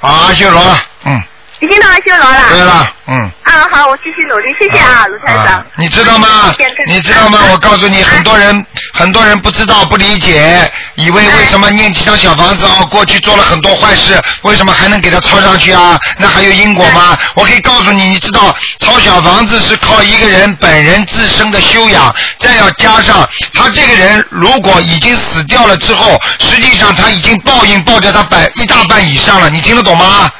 [0.00, 0.62] 啊，阿修罗。
[0.64, 1.22] 了，嗯，
[1.60, 2.48] 已经到阿修罗了。
[2.50, 3.30] 对了，嗯。
[3.44, 5.66] 啊，好，我继续努力，谢谢啊，卢台长啊。
[5.76, 6.54] 你知道吗？
[6.86, 7.38] 你知道吗？
[7.50, 15.98] 我告诉你，很多人很多人不知道不理解，以为为什么念几张小房子哦，过去做了很多坏事，为什么还能给他抄上去啊？
[16.18, 17.18] 那还有因果吗？
[17.34, 30.30] 我可以告诉你，你知道抄小房子是靠一个人本人自身的修养，再要加上他这个人如果已经死掉了之后，实际上他已经报应报掉他百一大半以上了，你听得懂吗？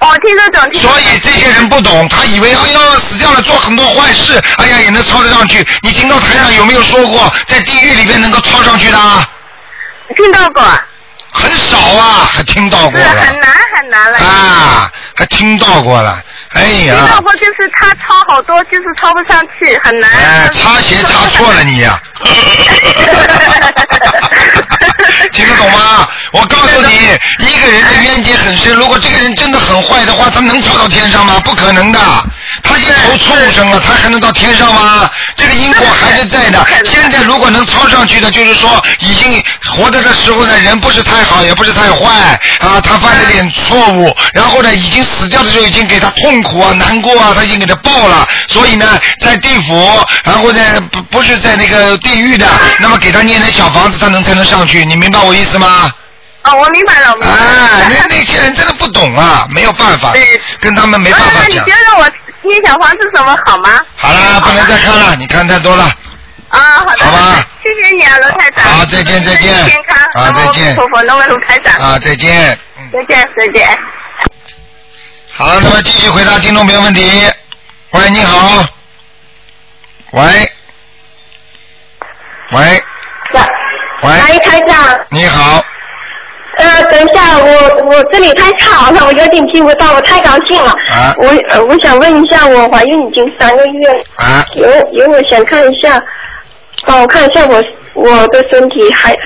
[0.00, 0.92] 哦，听得懂，听得懂。
[0.92, 5.66] 所以这些人不懂，他以为哎呦死掉了做很多坏事，哎呀也能抄得上去。
[5.82, 8.98] 你听到台上有没有说过，在地狱里面能够抄上去的？
[10.16, 10.62] 听到过。
[11.30, 14.18] 很少啊，还听到过是了很难很难了。
[14.18, 16.18] 啊，还听到过了，
[16.54, 20.10] 哎呀听到，过，就是他抄好多，就是抄不上去，很难。
[20.10, 22.00] 哎，擦鞋擦错了你呀、
[25.32, 26.08] 听得懂吗？
[26.32, 26.94] 我告诉你，
[27.46, 28.74] 一个人的冤结很深。
[28.74, 31.40] 如果这个人真的很坏的话，他能跳到天上吗？
[31.44, 31.98] 不可能的。
[32.62, 35.10] 他已经投畜生了，他还能到天上吗？
[35.36, 36.64] 这个因果还是在的。
[36.84, 48.86] 现在如果能超上去的，就是说已经活着的时候呢，人不是太好，也不是太坏啊，他犯了点错误，然后呢，已经死掉的时候已经给他痛苦啊、难过啊，他已经给他报了，所以呢，
[49.20, 52.46] 在地府，然后呢，不不是在那个地狱的，
[52.80, 55.92] 那么给他念点小房子，他能才能上去，你明白我意思吗？
[56.44, 57.32] 哦，我明白了，白了。
[57.32, 60.12] 啊，那那些人真的不懂啊，没有办法，
[60.60, 61.98] 跟他们没办法那你别让。
[61.98, 62.10] 我
[62.48, 63.80] 念小房子什么好吗？
[63.96, 65.84] 好了，不能再看了，你看太多了。
[66.48, 68.64] 啊，好的，好吧谢谢你啊，罗台长。
[68.64, 70.76] 好再见再见身体健康，啊再见
[71.46, 71.74] 台长。
[71.74, 72.58] 啊，再见。
[72.92, 73.78] 再见，再见。
[75.32, 77.30] 好，那么继续回答听众朋友问题。
[77.90, 78.64] 喂，你好。
[80.12, 80.22] 喂。
[82.52, 82.82] 喂。
[83.34, 83.40] 喂。
[84.02, 84.98] 喂，台长。
[85.10, 85.62] 你好。
[86.58, 90.70] 呃，等一下，我我这里太吵了，我有点听不到，我太高兴了。
[90.70, 96.02] 啊我呃，我想问一下，我怀孕已经三个月，啊，有有我想看一下，
[96.84, 97.62] 帮我看一下我
[97.94, 99.16] 我的身体，还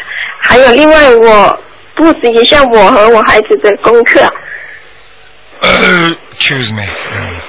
[0.40, 1.58] 还有另外我
[1.94, 4.20] 布置一下我和我孩子的功课。
[5.60, 7.40] 呃，excuse me，嗯，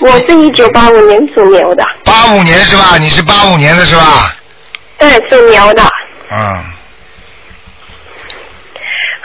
[0.00, 2.96] 我是一九八五年属牛的，八五年是吧？
[2.98, 4.34] 你是八五年的是吧？
[4.98, 5.82] 对，属牛的。
[6.32, 6.64] 嗯，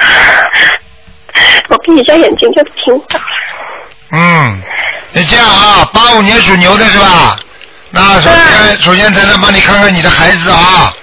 [1.70, 3.26] 我闭一下眼睛就听到了。
[4.12, 4.62] 嗯，
[5.14, 7.36] 你这样啊，八五年属牛的是吧？
[7.92, 10.94] 那首先，首先才能帮你看看你的孩子啊。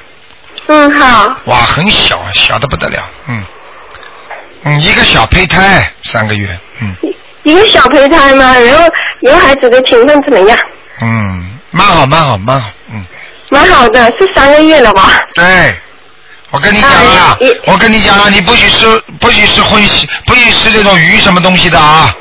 [0.67, 1.35] 嗯，好。
[1.47, 3.45] 哇，很小，啊，小的不得了，嗯，
[4.65, 6.95] 嗯，一个小胚胎，三个月，嗯
[7.43, 8.85] 一个小胚胎吗，然后
[9.23, 10.59] 然后孩子的情况怎么样？
[11.01, 13.05] 嗯，蛮好，蛮好，蛮好，嗯，
[13.49, 15.25] 蛮好的，是三个月了吧？
[15.35, 15.75] 对，
[16.51, 18.87] 我跟你讲啊，我跟你讲啊，你不许吃，
[19.21, 22.13] 不许吃荤腥，不许吃这种鱼什么东西的啊，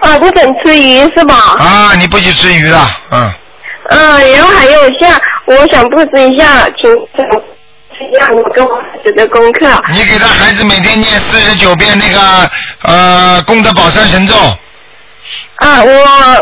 [0.00, 1.34] 啊，不准吃鱼是吧？
[1.58, 3.32] 啊，你不许吃鱼的，嗯，
[3.90, 6.90] 嗯，然后还有像我想布置一下，请
[8.10, 9.66] 一下我跟我孩子的功课。
[9.92, 12.50] 你给他孩子每天念四十九遍那个
[12.84, 14.34] 呃功德宝山神咒，
[15.56, 15.92] 啊，我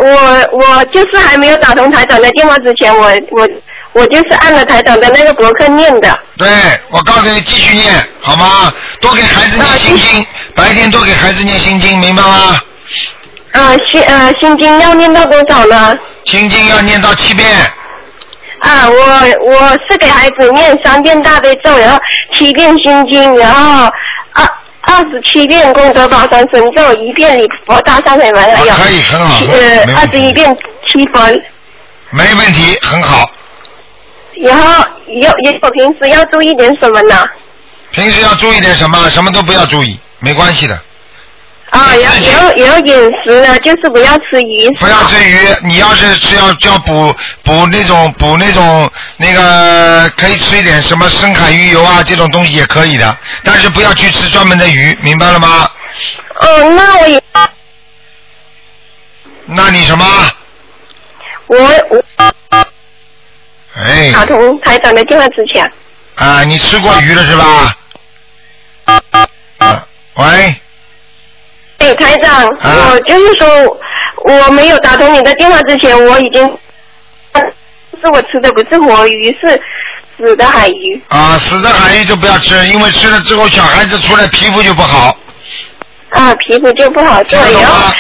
[0.00, 3.48] 我我就是还没有打通台长的电话之前，我我
[3.92, 6.18] 我就是按了台长的那个博客念的。
[6.36, 6.48] 对，
[6.90, 8.72] 我告诉你继续念好吗？
[9.00, 12.60] 多给孩子念心经，白天多给孩子念心经，明白吗？
[13.52, 15.96] 啊，心呃心经要念到多少呢？
[16.24, 17.48] 心经要念到七遍。
[18.60, 18.96] 啊，我
[19.46, 21.98] 我是给孩子念三遍大悲咒，然后
[22.34, 23.90] 七遍心经，然后
[24.32, 24.44] 二
[24.82, 30.56] 二十七遍功德宝山神咒，一遍礼佛大忏悔文，还有、啊可以很好七呃二十一遍
[30.88, 31.20] 七佛，
[32.10, 33.30] 没问题，很好。
[34.38, 37.28] 以后以后平时要注意点什么呢？
[37.90, 39.08] 平时要注意点什么？
[39.10, 40.74] 什么都不要注意，没关系的。
[41.70, 44.70] 啊，然后然后然后饮食呢，就是不要吃鱼。
[44.78, 55.70] 不要吃鱼，你要是吃要就要补补那种补那种那个可以吃一点什么深海鱼油啊这种东西也可以的，但是不要去吃专门的鱼，明白了吗？
[56.40, 57.22] 哦，那我也
[59.44, 60.06] 那你什么？
[61.48, 62.02] 我我
[63.78, 65.64] 哎打通台长的电话之前，
[66.16, 67.76] 啊，你吃过鱼了是吧？
[69.58, 70.54] 啊，喂，
[71.78, 73.78] 哎，台长，啊我就是说，
[74.24, 76.58] 我没有打通你的电话之前，我已经，
[78.02, 79.60] 是我吃的不是活鱼，是
[80.16, 81.02] 死的海鱼。
[81.08, 85.16] 啊，死的海鱼就不要吃，因为吃了之后小孩子出来皮肤就不好，
[86.10, 87.94] 啊，皮肤就不好做，听得懂然后。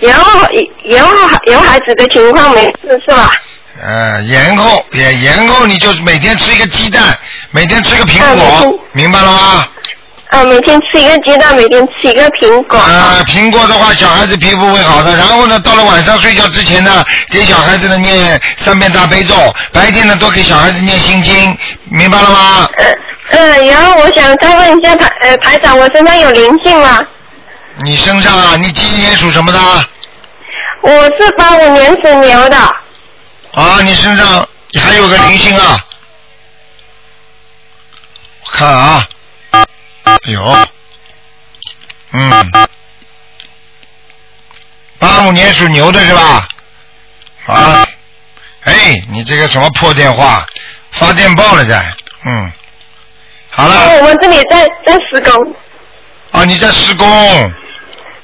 [0.00, 0.40] 然后
[0.84, 3.32] 然后然后孩子的情况没事是吧？
[3.80, 7.02] 呃，延后也延后，你就是每天吃一个鸡蛋，
[7.52, 9.68] 每天吃个苹果天，明白了吗？
[10.30, 12.76] 啊，每天吃一个鸡蛋，每天吃一个苹果。
[12.76, 15.14] 啊，苹果的话，小孩子皮肤会好的。
[15.16, 19.34] 然后呢，到了晚上睡觉之前呢，给小孩子呢念三遍大悲咒，
[19.72, 22.68] 白天呢多给小孩子念心经，明白了吗？
[22.76, 22.86] 呃
[23.30, 27.00] 呃，然后我想再问一下台呃台长，我身上有灵性吗？
[27.84, 29.58] 你身上啊，你几几年属什么的？
[30.80, 32.56] 我是八五年属牛的。
[33.58, 34.48] 啊，你身上
[34.80, 35.84] 还有个灵性啊！
[38.44, 39.08] 我看啊，
[40.04, 40.68] 哎呦，
[42.12, 42.68] 嗯，
[45.00, 46.46] 八五年属牛的是吧？
[47.46, 47.88] 啊，
[48.62, 50.46] 哎，你这个什么破电话，
[50.92, 51.92] 发电报了在，
[52.26, 52.52] 嗯，
[53.50, 55.56] 好了，哦，我们这里在在施工，
[56.30, 57.52] 啊，你在施工，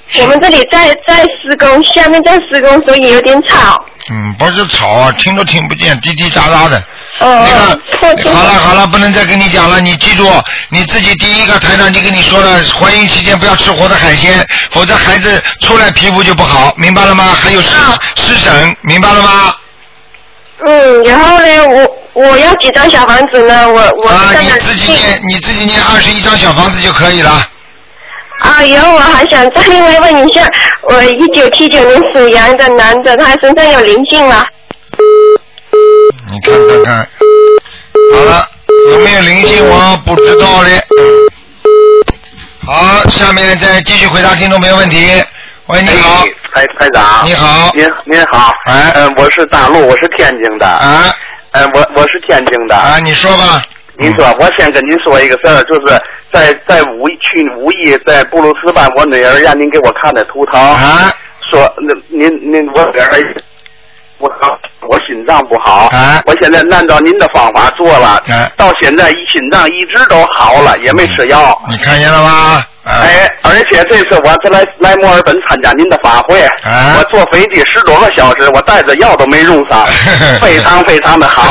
[0.20, 3.82] 我们这里在在施工，下面在施工，所以有点吵。
[4.10, 6.76] 嗯，不是吵啊，听都听不见，滴滴答答的。
[7.20, 9.80] 哦那哦，错个，好了好了，不能再跟你讲了。
[9.80, 10.30] 你记住，
[10.68, 17.34] 你自己第一个台长就跟你说了，怀孕期间不要吃活的海鲜，否则孩子出来皮肤就不好，明白了吗？
[17.40, 19.54] 还有湿啊湿疹，明白了吗？
[20.66, 23.68] 嗯，然后呢，我我要几张小房子呢？
[23.68, 27.48] 我我啊，你自己念，你自己念二十一张小房子就可以了。
[28.44, 30.46] 啊，然后我还想再另外问一下，
[30.82, 34.46] 我一九七九年属羊的男的，他身上有灵性吗？
[36.30, 37.08] 你看看看，
[38.14, 38.46] 好了，
[38.90, 40.78] 有没有灵性我不知道嘞。
[42.66, 45.24] 好，下面再继续回答听众朋友问题。
[45.66, 46.22] 喂，你好，
[46.52, 47.22] 台台长。
[47.24, 48.52] 你好您您好。
[48.66, 50.66] 哎嗯、我是大陆，我是天津的。
[50.66, 51.10] 啊
[51.52, 52.76] 嗯、我我是天津的。
[52.76, 53.62] 啊，你说吧。
[53.96, 56.00] 您说，我先跟您说一个事儿，就是
[56.32, 61.12] 在在五一去五一在布鲁斯班，我女儿让您给我看的图腾，啊。
[61.50, 63.34] 说那您您我女儿
[64.18, 64.28] 我
[64.88, 71.60] 我心脏不好，啊我现在按照您的方法做了，啊到现在一心脏一直都好了，也没吃药。
[71.68, 72.64] 你看见了吗？
[72.84, 79.86] 啊、哎，而且这次我是来来墨尔本参加您的法会，啊我坐飞机十多个小时，我带着药都没用上，
[80.38, 81.44] 非常非常的好。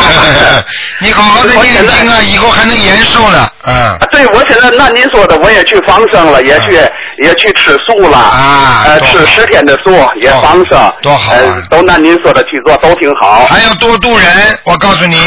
[1.01, 3.47] 你好好的我现在念经啊，以后还能延寿呢。
[3.65, 3.73] 嗯。
[3.93, 6.73] 啊对，我现在那您说的，我也去放生了，也去、
[7.23, 13.22] 也去吃素了，啊呃，吃十天的素，也放生，多好啊呃，都按您说的去做，都挺好。
[13.47, 14.27] 还要多度人，
[14.63, 15.17] 我告诉你，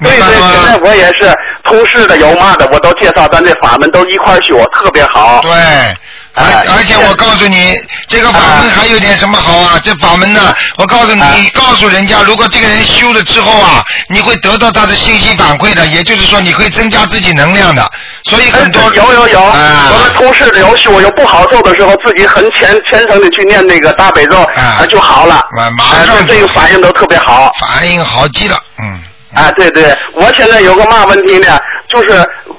[0.00, 0.76] 对对，现在？
[0.82, 1.32] 我也是
[1.64, 5.40] 同事的有嘛的，我都介绍咱这法门都一块儿修，特别好。
[5.42, 5.50] 对。
[6.34, 7.78] 而哎而且我告诉你，
[8.08, 9.78] 这个法门还有点什么好啊？
[9.84, 17.86] 这法门呢，我告诉你，告诉人家，如果这个人修了之后啊，你会得到他的信息反馈的，也就是说，你会增加自己能量的。
[18.24, 25.40] 所以很多哎有有有，啊我们同事有修有不好受的时候，自己很虔虔诚的去念那个大悲咒，啊就好了。
[25.76, 27.52] 马上这这个反应都特别好。
[27.60, 28.98] 反应好极了，嗯。
[29.34, 31.58] 啊，对对，我现在有个嘛问题呢，
[31.92, 32.08] 就是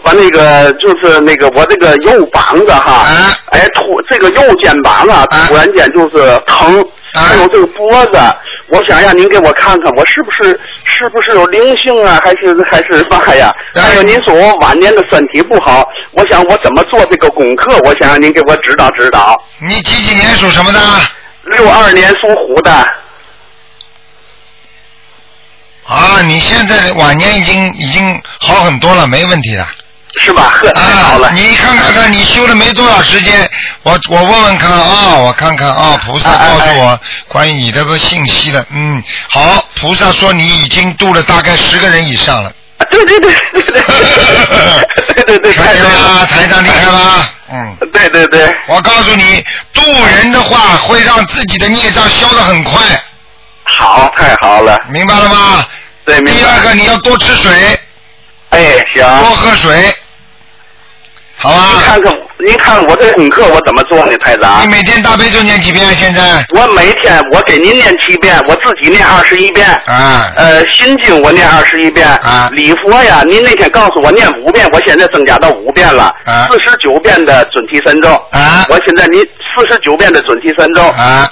[0.04, 6.80] 把那个就是那个我这个右膀子哈，啊哎突这个右肩膀啊，啊突然间就是疼，
[7.14, 8.20] 啊还有这个脖子，
[8.70, 13.52] 我想让您给我看看，我是不是是不是有灵性啊，还是还是嘛呀？
[13.74, 19.42] 啊还有您说我晚年的身体不好，我想我怎么做这个功课，我想让您给我指导指导。
[19.68, 20.80] 你几几年属什么的？
[21.58, 22.72] 六二年属虎的，
[25.86, 29.66] 啊，你现在晚年已经已经好很多了，没问题的。
[30.22, 30.54] 是吧？
[30.54, 31.28] 呵，太好了。
[31.28, 33.50] 啊，你看看看，你修了没多少时间？
[33.82, 38.64] 我我问问看啊、我看看啊、菩萨告诉我关于你这个信息了。
[38.70, 42.50] 嗯，好，菩萨说你已经度了大概十个人以上了。
[42.78, 43.82] 啊对对对对对，
[45.16, 46.26] 对对对，看见 太吗？
[46.26, 47.30] 台长厉害吧？
[47.52, 49.82] 嗯，对对对，我告诉你，渡
[50.16, 52.80] 人的话会让自己的孽障消得很快，
[53.78, 54.80] 好，太好了。
[54.90, 55.66] 明白了吗？
[56.06, 56.40] 对，明白。
[56.40, 57.52] 第二个，你要多吃水，
[58.50, 59.04] 哎，行。
[59.20, 59.94] 多喝水，
[61.38, 61.70] 好吧？
[61.74, 64.68] 您看看，您看看我这功课我怎么做呢，台你？
[64.68, 65.86] 每天大悲咒念几遍？
[65.96, 66.46] 现在？
[66.50, 69.68] 我每天我给您念七遍，我自己念二十一遍。
[69.86, 81.30] 啊，呃，心经我念二十一遍，啊礼佛呀，您那天告诉我念五遍，我现在增加到五遍了啊，四十九遍的准提神咒，啊我现在您四十九遍的准提神咒，啊，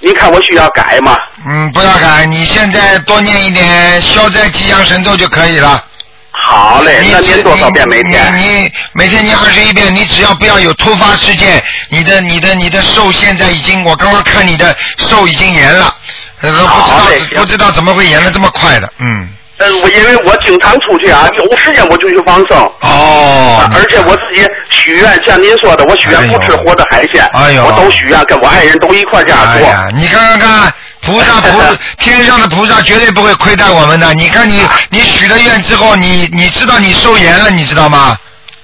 [0.00, 1.18] 您看我需要改吗？
[1.46, 5.84] 嗯，不要改，你现在多念一点消灾吉祥神咒就可以了。
[6.32, 8.34] 好嘞，你只那念多少遍每天？
[8.36, 15.94] 你你每天念二十一遍，你只要不要有突发事件，你的你的你的寿现在已经，我刚刚看你的寿已经延了，
[16.40, 19.28] 呃，不知道不知道怎么会延的这么快的，嗯。
[19.60, 22.56] 呃，我因为我经常出去啊，有时间我就去放生。
[22.80, 29.66] 哦啊，而且我自己许愿，像您说的，我许愿不吃活的海鲜，哎呦我都许愿，跟我爱人都一块儿这样做。
[29.66, 31.60] 哎呀，你看看看，菩萨菩
[32.02, 34.12] 天上的菩萨绝对不会亏待我们的。
[34.14, 38.16] 你看你你许了愿之后，你你知道你寿延了，你知道吗？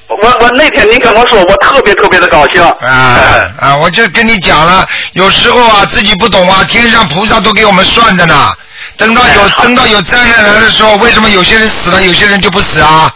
[0.09, 2.63] 我我那天您跟我说，我特别特别的高兴。
[2.81, 3.19] 啊
[3.61, 3.77] 啊！
[3.77, 8.55] 我就跟你讲了，有时候啊自己不懂啊，天上菩萨都给我们算着呢。
[8.97, 13.13] 等到有 等到有灾难来的时候，为什么有些人死了，有些人就不死啊？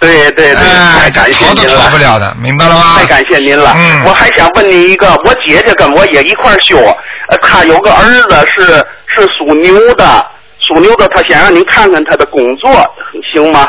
[0.00, 1.80] 对对对，哎，太感谢逃都您了。
[1.82, 2.96] 逃不了的，明白了吗？
[2.98, 3.72] 太感谢您了。
[3.76, 6.76] 嗯我还想问您一个，我姐姐跟我也一块儿修，
[7.28, 8.64] 呃，她有个儿子是
[9.14, 10.26] 是属牛的，
[10.58, 12.68] 属牛的，她想让您看看他的工作，
[13.32, 13.68] 行吗？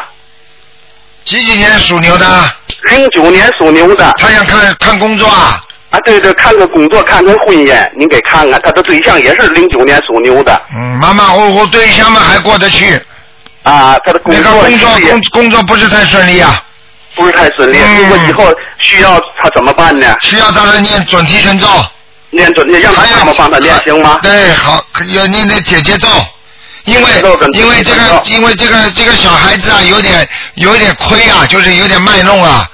[1.26, 2.26] 几几年属牛的？
[2.90, 4.12] 零九年属牛的。
[4.18, 5.62] 他想看看工作啊？
[5.94, 10.60] 啊，对对，看个工作，看看婚姻，您给看看，他的对象也是零九年属牛的。
[10.74, 13.00] 嗯，马马虎虎，对象们还过得去。
[13.62, 16.64] 啊，他的工作那个工作工工作不是太顺利啊。
[17.14, 20.16] 不是太顺利，嗯如果以后需要他怎么办呢？
[20.22, 21.68] 需要他来念准提神咒。
[22.32, 24.18] 念准提，让他妈妈帮他念行吗？
[24.24, 24.84] 对，好，
[25.14, 26.08] 要念那姐姐咒。
[26.86, 27.02] 因为
[27.54, 32.68] 因为这个因为这个这个小孩子啊，有点有点亏啊，就是有点卖弄啊。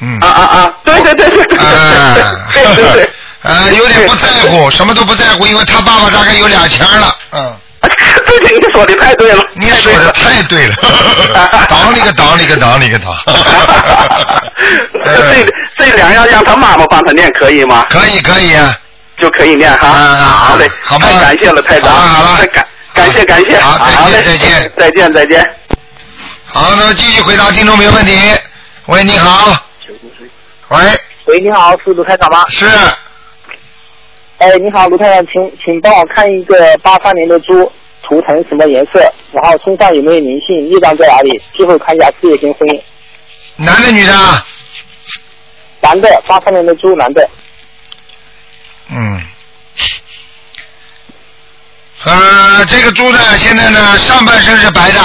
[0.00, 0.18] 嗯。
[0.20, 0.72] 啊啊啊！
[0.84, 2.14] 对对对对对啊
[2.52, 3.10] 对对对对。
[3.42, 7.56] 呃，有点不在乎，什么都不在乎，因为他爸爸大概有两钱了，嗯。
[8.26, 9.42] 对对，你说的太对了。
[9.54, 10.74] 你说的太对了，
[11.70, 13.16] 当你 个当你个当你个当。
[15.06, 15.46] 这
[15.78, 17.86] 这两样让他妈妈帮他念可以吗？
[17.88, 18.76] 可以可以啊。
[19.16, 19.88] 就可以念哈。
[19.88, 21.90] 好嘞，好吧太感谢了，太长。
[21.90, 23.58] 好了太感感谢感谢。
[23.58, 25.54] 好再见好嘞再见再见再见。
[26.44, 28.18] 好，那么继续回答听众朋友问题。
[28.86, 29.69] 喂，你好。
[30.70, 30.78] 喂，
[31.24, 32.44] 喂，你好，是卢台长吗？
[32.48, 32.64] 是。
[34.38, 37.70] 哎，你好，卢台长，请请帮我看一个八三年的猪，
[38.04, 39.00] 图腾什么颜色，
[39.32, 41.42] 然后身上有没有灵性，业障在哪里？
[41.54, 42.80] 最后看一下事业跟婚姻。
[43.56, 44.46] 男的女的啊？
[45.80, 47.28] 男的，八三年的猪，男的。
[48.90, 49.20] 嗯。
[52.04, 55.00] 呃，这个猪呢，现在呢，上半身是白的。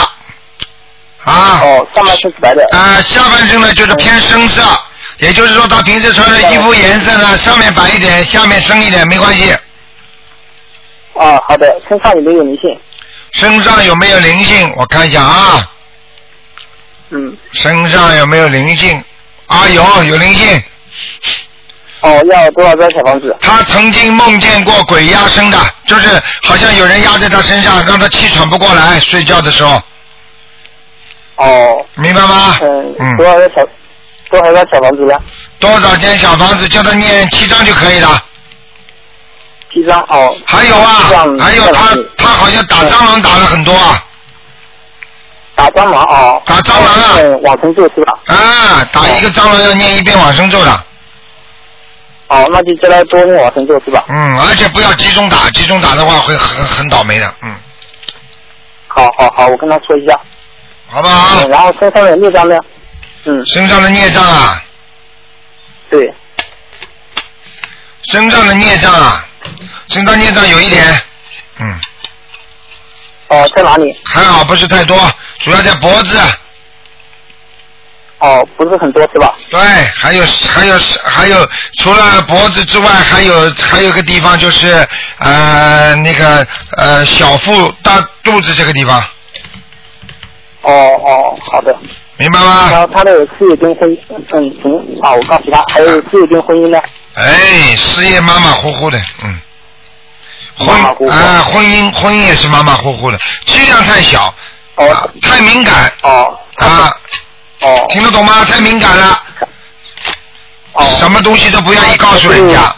[1.23, 1.59] 啊。
[1.63, 2.63] 哦，上半身是白的。
[2.71, 4.61] 啊，下半身呢就是偏深色，
[5.19, 9.51] 也就是说他平时穿的衣服颜色呢，上面白一点，下面深一点，没关系。
[11.17, 12.79] 啊，好的，身上有没有灵性？
[13.31, 14.73] 身上有没有灵性？
[14.75, 15.71] 我看一下啊。
[17.09, 17.37] 嗯。
[17.53, 19.01] 身上有没有灵性？
[19.47, 20.63] 啊，有有灵性。
[22.01, 23.35] 哦，要多少张小房子？
[23.39, 25.57] 他曾经梦见过鬼压身的，
[25.87, 29.81] 就是好像有人压在他身上，让他气喘不过来，睡觉的时候。
[31.37, 31.85] 哦。
[31.95, 32.57] 明白吗？
[32.61, 32.95] 嗯。
[32.99, 33.65] 嗯多少个小
[34.35, 35.17] 多少个小房子呢？
[35.59, 38.21] 多少间小房子，叫他念七张就可以了。
[39.71, 40.35] 七张哦。
[40.45, 40.93] 还有啊，
[41.39, 44.03] 还有他他好像打蟑螂打了很多啊。
[45.55, 46.41] 打蟑螂哦。
[46.45, 47.15] 打蟑螂啊。
[47.17, 48.13] 嗯，往生咒是吧？
[48.27, 50.83] 啊，打一个蟑螂要念一遍往生咒的。
[52.27, 54.03] 哦，那就叫他多念往生咒是吧？
[54.09, 57.55] 嗯，而且不要集中打，集中打的话会很很倒霉的，嗯，
[58.87, 60.19] 好好好，我跟他说一下。
[60.87, 61.41] 好不好？
[61.41, 62.57] 嗯然后身上的六张呢？
[63.25, 63.45] 嗯。
[63.45, 64.63] 身上的孽障啊，
[65.89, 66.13] 对。
[68.03, 69.25] 身上的孽障啊，
[69.89, 71.01] 身上孽障有一点，
[71.59, 71.79] 嗯。
[73.27, 73.97] 哦，在哪里？
[74.05, 74.95] 还好不是太多，
[75.39, 76.19] 主要在脖子。
[78.19, 79.35] 哦，不是很多是吧？
[79.49, 81.49] 对，还有还有还有，
[81.79, 86.47] 除了脖子之外，还有还有个地方就是呃那个
[86.77, 89.03] 呃小腹大肚子这个地方，
[90.61, 91.75] 哦哦，好的。
[92.17, 92.69] 明白吗？
[92.71, 96.79] 然后他的事业跟婚姻，嗯，行，好，我告诉他，还有事业跟婚姻呢？
[97.15, 99.39] 哎，事业马马虎虎的，嗯。
[100.57, 100.73] 婚
[101.09, 104.33] 啊，婚姻婚姻也是马马虎虎的，质量太小，
[104.75, 106.95] 哦，太敏感，哦，啊，
[107.59, 108.45] 哦，听得懂吗？
[108.45, 109.21] 太敏感了，
[110.71, 112.73] 哦，什么东西都不愿意告诉人家，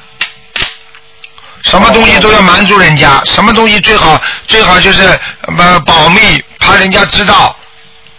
[1.66, 5.04] 什么东西都要瞒住人家，什么东西最好最好就是
[5.56, 7.56] 呃保密，怕人家知道，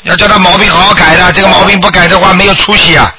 [0.02, 3.14] 要叫他毛病好好改的，这个毛病不改的话没有出息啊。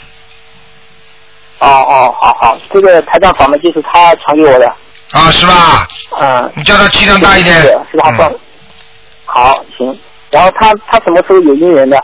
[1.60, 4.74] 哦哦，好好，这个台长法门就是他传给我的，
[5.12, 5.88] 啊，是吧？
[6.20, 6.54] 嗯。
[6.56, 7.62] 你叫他气量大一点。
[7.62, 8.32] 是是他放。
[9.26, 10.00] 好，行。
[10.32, 12.02] 然后他他什么时候有姻缘的？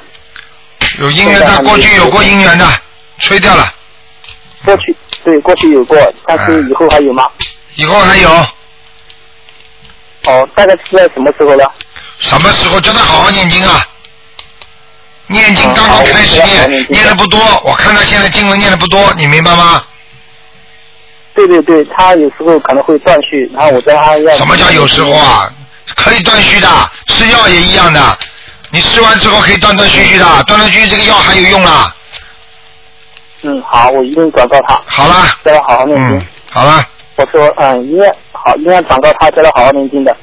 [0.99, 2.67] 有姻缘，他过去有过姻缘的，
[3.19, 3.73] 吹掉了，
[4.65, 7.27] 过去对，过去有过，但是以后还有吗？
[7.75, 8.29] 以后还有。
[10.27, 11.63] 哦，大概是在什么时候呢？
[12.19, 13.87] 什么时候叫他好好念经啊？
[15.27, 19.83] 念经刚刚开始念，念的不多，我看他现在经文念的不多，你明白吗？
[21.33, 24.35] 对对对，他有时候可能会断续，然后我叫他要。
[24.35, 25.51] 什么叫有时候啊？
[25.95, 26.67] 可以断续的，
[27.07, 28.17] 吃药也一样的。
[28.71, 31.95] 你吃完之后可以断断续续的，断断续续这个药还有用啦。
[33.43, 34.81] 嗯，好，我一定转告他。
[34.87, 35.37] 好了。
[35.43, 36.17] 叫他好好念经。
[36.17, 36.87] 嗯，好了。
[37.17, 38.01] 我说，嗯，一定
[38.31, 40.15] 好，一定要转告他，叫他好好念经的。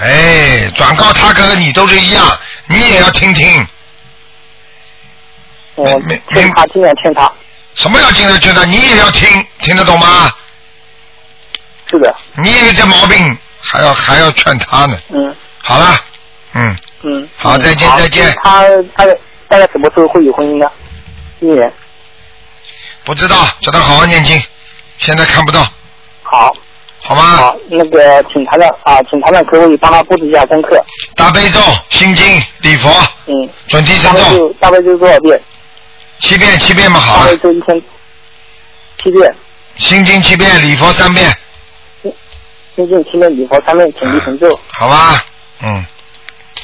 [0.00, 2.24] 哎，转告他和你都是一样，
[2.66, 3.66] 你也要听听。
[5.76, 6.00] 我
[6.32, 7.30] 劝他，尽量劝他。
[7.74, 8.64] 什么要尽量劝他？
[8.64, 10.30] 你也要听，听得懂吗？
[11.88, 12.14] 是的。
[12.36, 14.98] 你也有这毛病，还要还要劝他呢。
[15.10, 15.36] 嗯。
[15.58, 16.00] 好了，
[16.54, 17.28] 嗯，嗯。
[17.36, 18.34] 好，再见再见。
[18.42, 18.62] 他
[18.96, 19.16] 大概
[19.48, 20.66] 大概什么时候会有婚姻呢？
[21.38, 21.72] 今年。
[23.04, 24.40] 不知道，叫他好好念经，
[24.98, 25.64] 现在看不到，
[26.22, 26.56] 好。
[27.02, 27.22] 好吗？
[27.36, 30.82] 好，那个请台长啊，请台长可以帮他布置一下功课？
[31.14, 31.60] 大悲咒、
[31.90, 32.90] 心经、礼佛、
[33.26, 33.48] 嗯。
[33.68, 35.40] 准提大神咒大悲咒多少遍？
[36.20, 37.82] 七遍，七遍嘛，好一天
[38.98, 39.34] 七遍，
[39.76, 41.28] 心经七遍，礼佛三遍，
[42.74, 45.24] 心经七遍，礼佛三遍，准提神咒，好吧？
[45.62, 45.84] 嗯，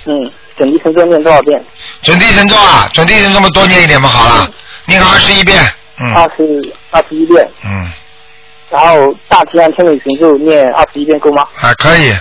[0.07, 1.63] 嗯，准提神咒念多少遍？
[2.03, 4.51] 准提神咒啊，准提神咒嘛多念一点嘛，好了，
[4.87, 5.63] 念个二十一遍，
[5.99, 6.15] 嗯。
[6.15, 7.93] 二十二十一遍，嗯，
[8.71, 11.47] 然后大吉祥天女神咒念二十一遍够吗？
[11.61, 12.13] 啊可以，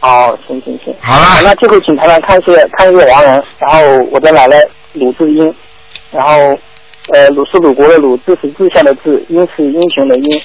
[0.00, 0.94] 好，行行行。
[1.00, 1.42] 好了。
[1.42, 4.56] 那最后请台长看一些看一个亡人，然后我的奶奶
[4.96, 5.54] 鲁智英，
[6.10, 6.58] 然后
[7.12, 10.42] 呃鲁是鲁国的鲁，智是志向的志，英是英雄的英。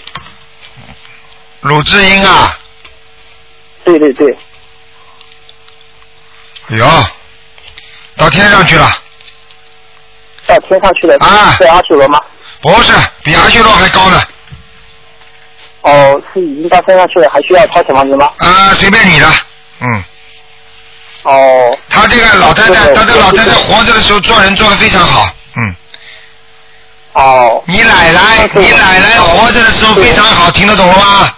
[1.61, 2.57] 鲁智英啊，
[3.83, 4.35] 对对对，
[6.69, 6.85] 哎呦，
[8.17, 8.91] 到天上去了，
[10.47, 12.19] 到天上去了，啊在阿修罗吗？
[12.61, 12.91] 不是，
[13.23, 14.21] 比阿修罗还高呢，
[15.81, 18.31] 哦，是已经到天上去了，还需要抄小房子吗？
[18.37, 19.27] 啊，随便你的，
[19.81, 20.03] 嗯，
[21.23, 21.77] 哦。
[21.89, 25.75] 他这个老太太，对他这老太太活着的时候做人做的非常好，嗯，
[27.13, 27.63] 哦。
[27.67, 31.29] 你奶奶，你奶奶活着的时候非常好，听得懂了吗？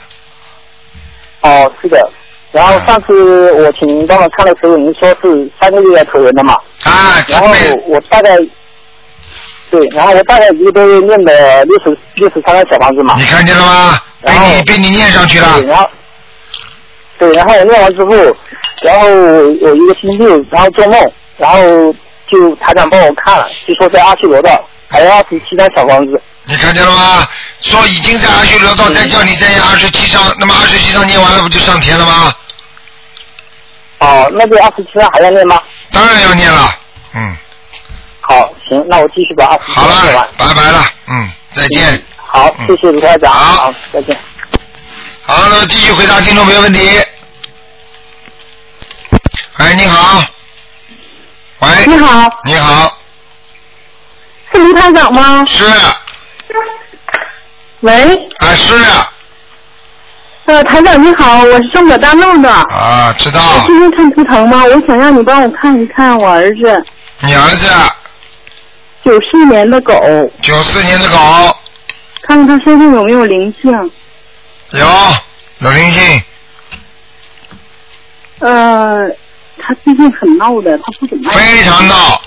[1.41, 2.11] 哦，是的。
[2.51, 6.53] 然后上次我请您帮我看的时候，您说是三个月要投人的嘛？
[6.83, 7.47] 啊，然后
[7.87, 8.37] 我大概，
[9.71, 13.15] 对，然后我大概一个多月念了六十六十三个小房子嘛。
[13.17, 13.99] 你看见了吗？
[14.21, 15.89] 被你被你念上去了对，，然后，
[17.23, 18.35] 对，然后我念完之后，
[18.83, 21.59] 然后有一个星期六，然后做梦，然后
[22.27, 26.21] 就台长帮我看了，就说在阿修罗道还有二十七张小房子。
[26.45, 27.25] 你看见了吗？
[27.61, 32.33] 说已经在阿修罗道，再叫你再念二十七章，那么二十七章念完了不就上天了吗？
[33.99, 35.61] 哦，那这二十七张还要念吗？
[35.93, 36.75] 当然要念了，
[37.13, 37.37] 嗯，
[38.19, 42.03] 好，行，那我继续把二十七好张念完了。，拜拜了，嗯，再见。
[42.17, 43.31] 好，谢谢卢台长。
[43.31, 44.19] 好，再见。
[45.21, 46.99] 好，那么继续回答听众朋友问题。
[49.57, 50.23] 哎，你好。
[51.59, 51.69] 喂。
[51.87, 52.97] 你好，你好，
[54.51, 55.45] 是卢台长吗？
[55.45, 55.63] 是。
[57.81, 58.73] 喂，啊是
[60.45, 62.49] 呃，台长你好，我是中国大陆的。
[62.49, 64.63] 啊，知道我今天看图腾吗？
[64.65, 66.85] 我想让你帮我看一看我儿子，
[67.19, 67.67] 你儿子
[69.05, 69.93] 九四年的狗，
[70.41, 71.17] 九四年的狗
[72.23, 73.71] 看看他身上有没有灵性。
[74.71, 74.87] 有
[75.59, 76.23] 有灵性，
[78.39, 79.05] 呃，
[79.65, 82.21] 他最近很闹的，他不怎么爱非常闹。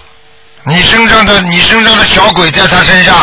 [0.65, 3.15] 你身上的你身上的小鬼在他身上，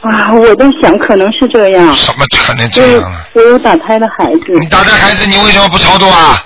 [0.00, 0.32] 啊！
[0.34, 1.94] 我在想，可能是这样。
[1.94, 3.24] 什么可能这样啊？
[3.32, 6.42] 我有打胎的孩子，你打胎孩子，你为什么不操作啊？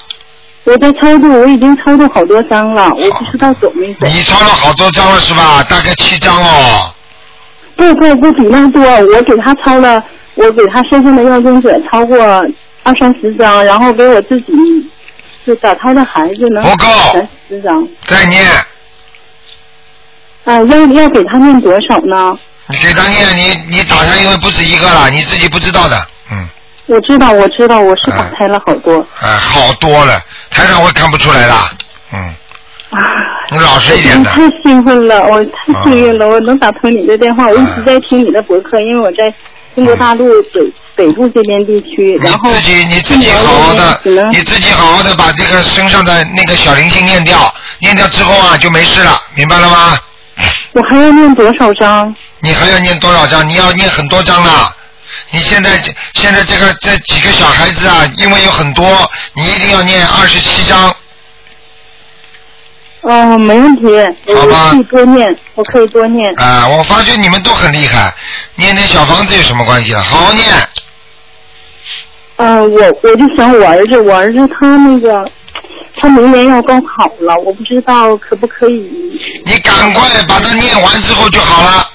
[0.65, 4.07] 我在超度，我已经超度好多张了，我不知道走没走。
[4.07, 5.65] 你超了好多张了是吧？
[5.65, 6.95] 大概七张哦。
[7.75, 10.05] 不不不比那多，我给他抄了，
[10.35, 12.19] 我给他身上的要经者超过
[12.83, 14.53] 二三十张，然后给我自己
[15.49, 16.87] 就打胎的孩子能不够。
[17.15, 17.89] 三十张。
[18.05, 18.45] 再念，
[20.45, 22.39] 啊，要要给他念多少呢？
[22.67, 25.97] 你给他念，你你打胎因为不止一个了，你自己不知道的，
[26.31, 26.47] 嗯，
[26.85, 28.95] 我知道，我知道，我是打胎了好多。
[29.23, 30.21] 哎，好多了，
[30.51, 31.55] 台上会看不出来的，
[32.13, 32.21] 嗯，
[32.91, 33.01] 啊，
[33.51, 39.33] 你老实一点的，太兴奋了，我太幸运了，我能打通你的电话，我一直在听你的博客，因为我在
[39.75, 40.61] 中国大陆北
[40.97, 44.01] 北部这边地区，然后自己你自己好好的，
[44.33, 49.99] 你自己好好的把这个身上的那个小灵性念掉，念掉之后啊就没事了，明白了吗？
[50.73, 52.15] 我还要念多少章？
[52.41, 53.49] 你还要念多少章？
[53.49, 54.75] 你要念很多章了。
[55.31, 55.71] 你现在
[56.15, 60.95] 现在这个这几个小孩子啊，因为有很多，你一定要念二十七章。
[63.03, 63.85] 哦，没问题，
[64.27, 64.35] 我
[64.71, 66.27] 可以多念，我可以多念。
[66.41, 68.13] 啊、我发觉你们都很厉害，
[68.57, 70.03] 念念小房子有什么关系了？
[70.03, 70.45] 好好念。
[72.37, 75.25] 嗯、我我就想我儿子，我儿子他那个，
[75.97, 79.43] 他明年要高考了，我不知道可不可以。
[79.45, 81.89] 你赶快把它念完之后就好了。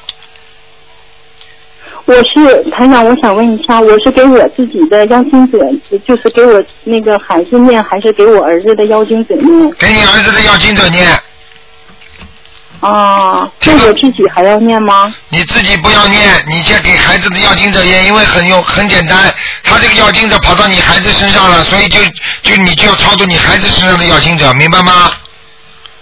[2.05, 5.57] 我是台长，我想问一下，我是给我自己的妖精者，
[6.05, 9.71] 就是给我那个孩子念，还是给我儿子的妖精者念？
[9.79, 11.09] 给你儿子的妖精者念，
[12.81, 15.15] 啊，那我自己还要念吗？
[15.29, 19.33] 你自己不要念，你先给孩子的妖精者念，因为很用很简单，
[19.63, 21.99] 他这个妖精者跑到你孩子身上了，所以就
[22.41, 25.11] 就你就要操作你孩子身上的妖精者，明白吗？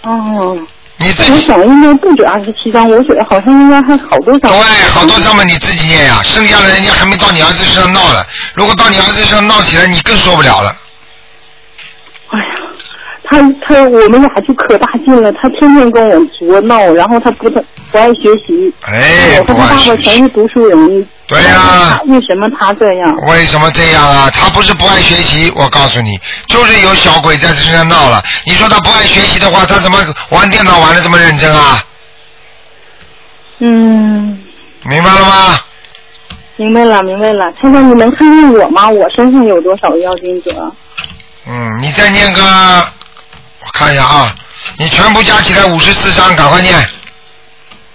[0.02, 0.58] 哦，
[1.02, 4.50] 你自我想应该不止二十七张，我觉得好像应该还好多张。
[4.50, 8.24] 对，好多张嘛，你自己念呀，剩下的人家还没到你儿子身上闹了。
[8.54, 10.76] 如果到你儿子身上闹起来，你更受不了了。
[13.24, 18.72] 他他我们俩就可大劲了，他天天跟我作闹，然后他不他不爱学习。
[18.82, 21.06] 哎，我和他爸爸全是读书人。
[21.28, 23.14] 对呀、为什么他这样？
[23.28, 24.28] 为什么这样啊？
[24.30, 26.18] 他不是不爱学习，我告诉你，
[26.48, 28.22] 就是有小鬼在身上闹了。
[28.44, 29.98] 你说他不爱学习的话，他怎么
[30.30, 31.82] 玩电脑玩的这么认真啊？
[33.60, 34.42] 嗯，
[34.84, 35.60] 明白了吗？
[36.56, 37.50] 明白了明白了。
[37.52, 38.90] 太长，你能看看我吗？
[38.90, 40.70] 我身上有多少妖精者？
[41.46, 42.86] 嗯，你再念个，我
[43.72, 44.34] 看一下啊，
[44.76, 46.74] 你全部加起来五十四章，赶快念。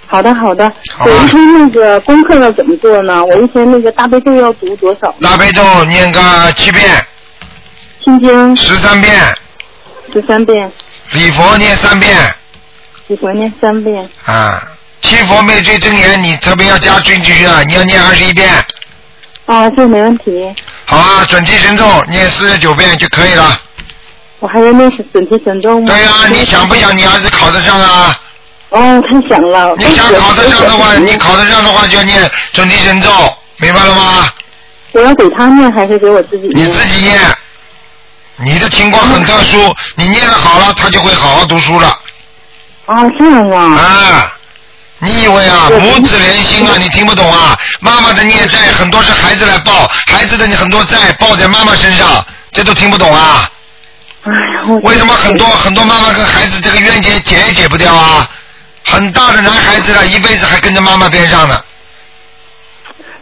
[0.07, 3.23] 好的好的，好我一天那个功课要怎么做呢？
[3.25, 5.13] 我一天那个大悲咒要读多少？
[5.21, 7.05] 大悲咒念个七遍，
[8.03, 9.13] 心经十三遍，
[10.13, 10.71] 十三遍，
[11.11, 12.35] 礼佛念三遍
[13.07, 14.09] 礼佛念三遍。
[14.25, 14.61] 啊。
[14.99, 18.49] 七佛灭罪真言你特别要加进去啊，你要念二十一遍。
[19.45, 20.53] 啊，这没问题。
[20.85, 23.61] 好啊，准提神咒念四十九遍就可以了。
[24.39, 25.87] 我还要念准提神咒吗？
[25.87, 28.19] 对呀、你想不想你儿子考得上啊？
[28.69, 29.73] 哦，太想了。
[29.77, 33.09] 你想考得上的话，你考得上的话就要念准提神咒，
[33.57, 34.29] 明白了吗？
[34.91, 36.67] 我要给他念还是给我自己念？
[36.67, 37.19] 你自己念。
[38.39, 41.87] 你的情况很特殊，你念的好了，他就会好好读书了。
[42.85, 43.75] 啊，这样啊。
[43.75, 44.33] 啊，
[44.99, 47.57] 你以为啊，母子连心啊，你听不懂啊？
[47.79, 53.49] 妈妈的孽债很多是孩子来报，孩子的很多债报在妈妈身上，这都听不懂啊？
[54.23, 54.31] 哎
[54.83, 58.29] 为什么很多很多妈妈跟孩子这个冤结解也解不掉啊？
[58.83, 61.59] 很大的男孩子了，一辈子还跟着妈妈边上呢。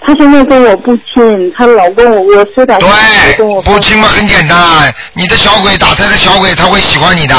[0.08, 7.36] 他现在跟我不亲，他老公我，我说点对，不亲嘛，很简单，你的小鬼打胎的小鬼，他会喜欢你的，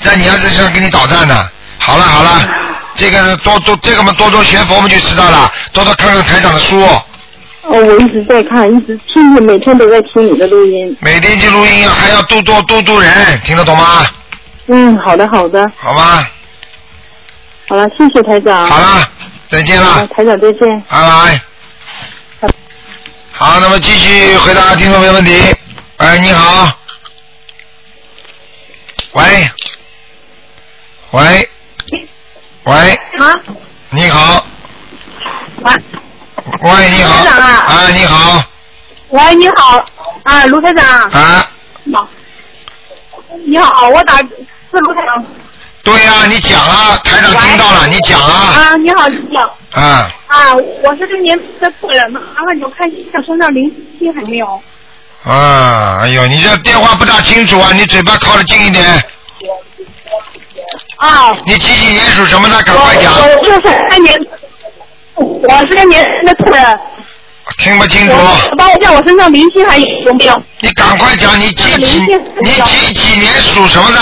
[0.00, 1.48] 在你儿子身上给你捣蛋呢。
[1.78, 2.46] 好了好了，
[2.94, 6.86] 这个多多这个嘛多多学佛我们就知道了，多多看看台长的书，
[7.62, 10.96] 哦，我一直在看，一直听着，每天都在听你的录音。
[11.00, 13.12] 每天去录音还要多多多度人，
[13.44, 14.04] 听得懂吗？
[14.66, 16.28] 嗯，好的好的，好吧，
[17.68, 18.66] 好了，谢谢台长。
[18.66, 19.08] 好了，
[19.48, 20.80] 再见了，台长再见。
[20.88, 21.40] 拜拜。
[23.30, 25.40] 好，那么继续回答听众朋友问题。
[25.98, 26.68] 哎，你好。
[29.12, 29.22] 喂。
[31.12, 31.48] 喂。
[32.64, 32.74] 喂。
[33.20, 33.40] 啊，
[33.90, 34.46] 你好。
[35.64, 36.01] 喂。
[36.62, 37.24] 喂，你好。
[37.24, 38.44] 台长啊啊，你好。
[39.08, 39.84] 喂，你好，
[40.22, 40.84] 啊，卢台长。
[41.10, 41.50] 啊。
[41.92, 42.08] 好。
[43.46, 44.26] 你好，我打是
[44.70, 45.24] 卢台长。
[45.82, 48.30] 对呀、你讲啊，台长听到了，你讲啊。
[48.30, 49.58] 啊，你好，你好。
[49.72, 54.62] 啊，啊，我是这年的客人，麻烦你看一下身上灵性还没有？
[55.24, 58.86] 啊，哎呦，你这电话不大清楚啊，你嘴巴靠得近一点。
[60.98, 61.32] 啊。
[61.44, 62.62] 你几几年属什么的？
[62.62, 63.12] 赶快讲。
[63.12, 64.16] 我我是三年，
[65.22, 66.80] 我是个年的客人。
[67.58, 68.12] 听不清楚。
[68.12, 70.42] 我帮我叫我身上灵性还有没有？
[70.60, 73.98] 你赶快讲，你几几你几几年属什么的？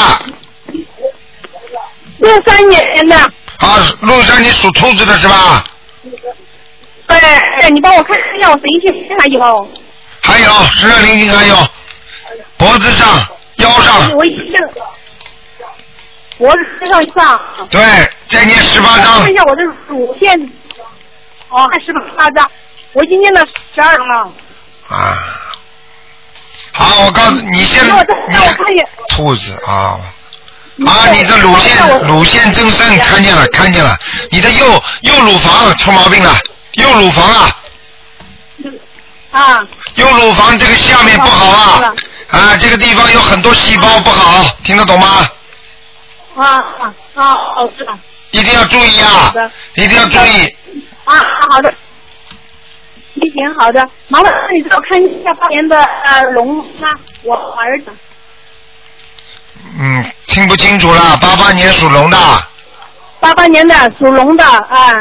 [2.18, 3.16] 六三年的。
[3.16, 5.64] 啊，陆山，你属兔子的是吧？
[7.06, 7.18] 对，
[7.60, 9.68] 对，你帮我看一下我灵性还有。
[10.22, 11.56] 还有身上灵性还有，
[12.56, 13.08] 脖子上、
[13.56, 14.10] 腰上，
[16.38, 17.40] 脖子身上上。
[17.70, 17.82] 对，
[18.28, 20.38] 再念十八章看一下我的乳腺，
[21.50, 22.50] 哦，还十八张，
[22.92, 23.44] 我已经念了
[23.74, 24.32] 十二张了。
[24.88, 25.14] 啊。
[26.72, 27.88] 好，我告诉你，现在
[28.28, 28.88] 让我看一眼。
[29.08, 29.98] 兔子啊
[30.86, 31.10] 啊！
[31.12, 33.94] 你的乳腺乳腺增生，看见了看见了，
[34.30, 36.38] 你的右右乳房出毛病了，
[36.74, 37.56] 右乳房啊，
[39.32, 39.68] 啊。
[39.96, 41.92] 右乳房这个下面不好啊
[42.30, 45.28] 啊，这个地方有很多细胞不好，听得懂吗？
[46.36, 47.34] 啊啊啊！
[47.56, 47.98] 哦，知道。
[48.30, 49.34] 一定要注意啊，
[49.74, 50.56] 一定要注意。
[51.10, 51.74] 啊，好的。
[53.14, 53.86] 一行，好的。
[54.08, 56.88] 麻烦你给我看一下八年的呃龙吗？
[57.22, 57.92] 我儿子。
[59.78, 62.16] 嗯，听不清楚了，八八年属龙的，
[63.18, 64.94] 八八年的属龙的啊，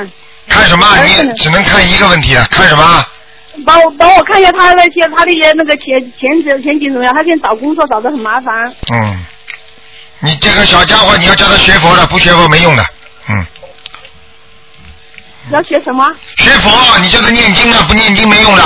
[0.47, 0.85] 看什么？
[1.23, 3.05] 你只能看一个问题了，看什么？
[3.65, 7.13] 帮我帮我看一下他那些他那些那个前前景前景怎么样？
[7.13, 8.53] 他现在找工作找的很麻烦。
[8.93, 9.25] 嗯，
[10.19, 12.83] 你这个小家伙，你要叫他学佛的，不学佛没用的。
[13.29, 13.45] 嗯，
[15.51, 16.05] 要学什么？
[16.37, 18.63] 学佛，你就是念经啊，不念经没用的。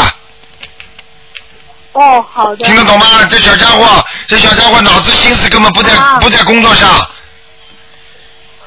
[1.94, 2.66] 哦，好的。
[2.66, 3.06] 听得懂吗？
[3.30, 6.90] 这小家伙，这小家伙脑子心思根本不在、啊不在工作上，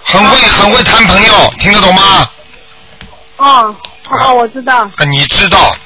[0.04, 2.30] 很会很会谈朋友，听得懂吗？
[3.36, 3.76] 哦，
[4.08, 4.78] 哦，我知道。
[4.78, 5.76] 啊，你知道，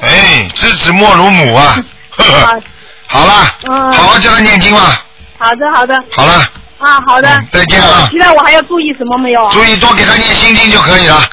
[0.00, 1.76] 哎，知子莫如母啊。
[2.16, 2.60] 呵呵
[3.08, 3.92] 好了，嗯。
[3.92, 5.04] 好好叫他念经吧。
[5.38, 5.94] 好的，好的。
[6.12, 6.32] 好了。
[6.78, 7.28] 啊，啊，好的。
[7.50, 9.50] 再见啊其他我还要注意什么没有？
[9.50, 11.28] 注意多给他念心经就可以了，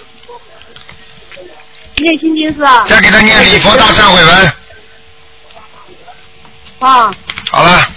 [2.02, 2.86] 念心经是吧？
[2.88, 4.52] 再给他念礼佛大忏悔文。
[6.80, 7.12] 啊，
[7.52, 7.88] 好了，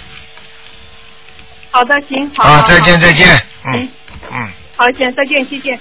[1.71, 2.43] 好的，行，好。
[2.43, 3.27] 啊，再见再见，
[3.65, 3.89] 嗯
[4.31, 4.47] 嗯。
[4.77, 5.79] 好，行，再见，谢谢。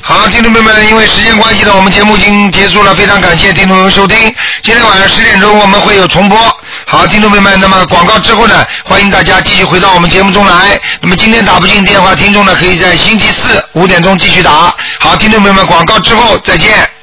[0.00, 4.16] 好，听众朋友们，因为时间关系呢，我们节目已经结束了，非常感谢听众收听。
[4.62, 6.38] 今天晚上十点钟我们会有重播。
[6.86, 10.80] 好，听众朋友们，那么广告之后呢，欢迎大家继续回到我们节目中来。
[11.00, 14.74] 那么今天打不进电话，听众呢可以在星期四五点钟继续打。
[14.98, 16.97] 好，听众朋友们，广告之后再见。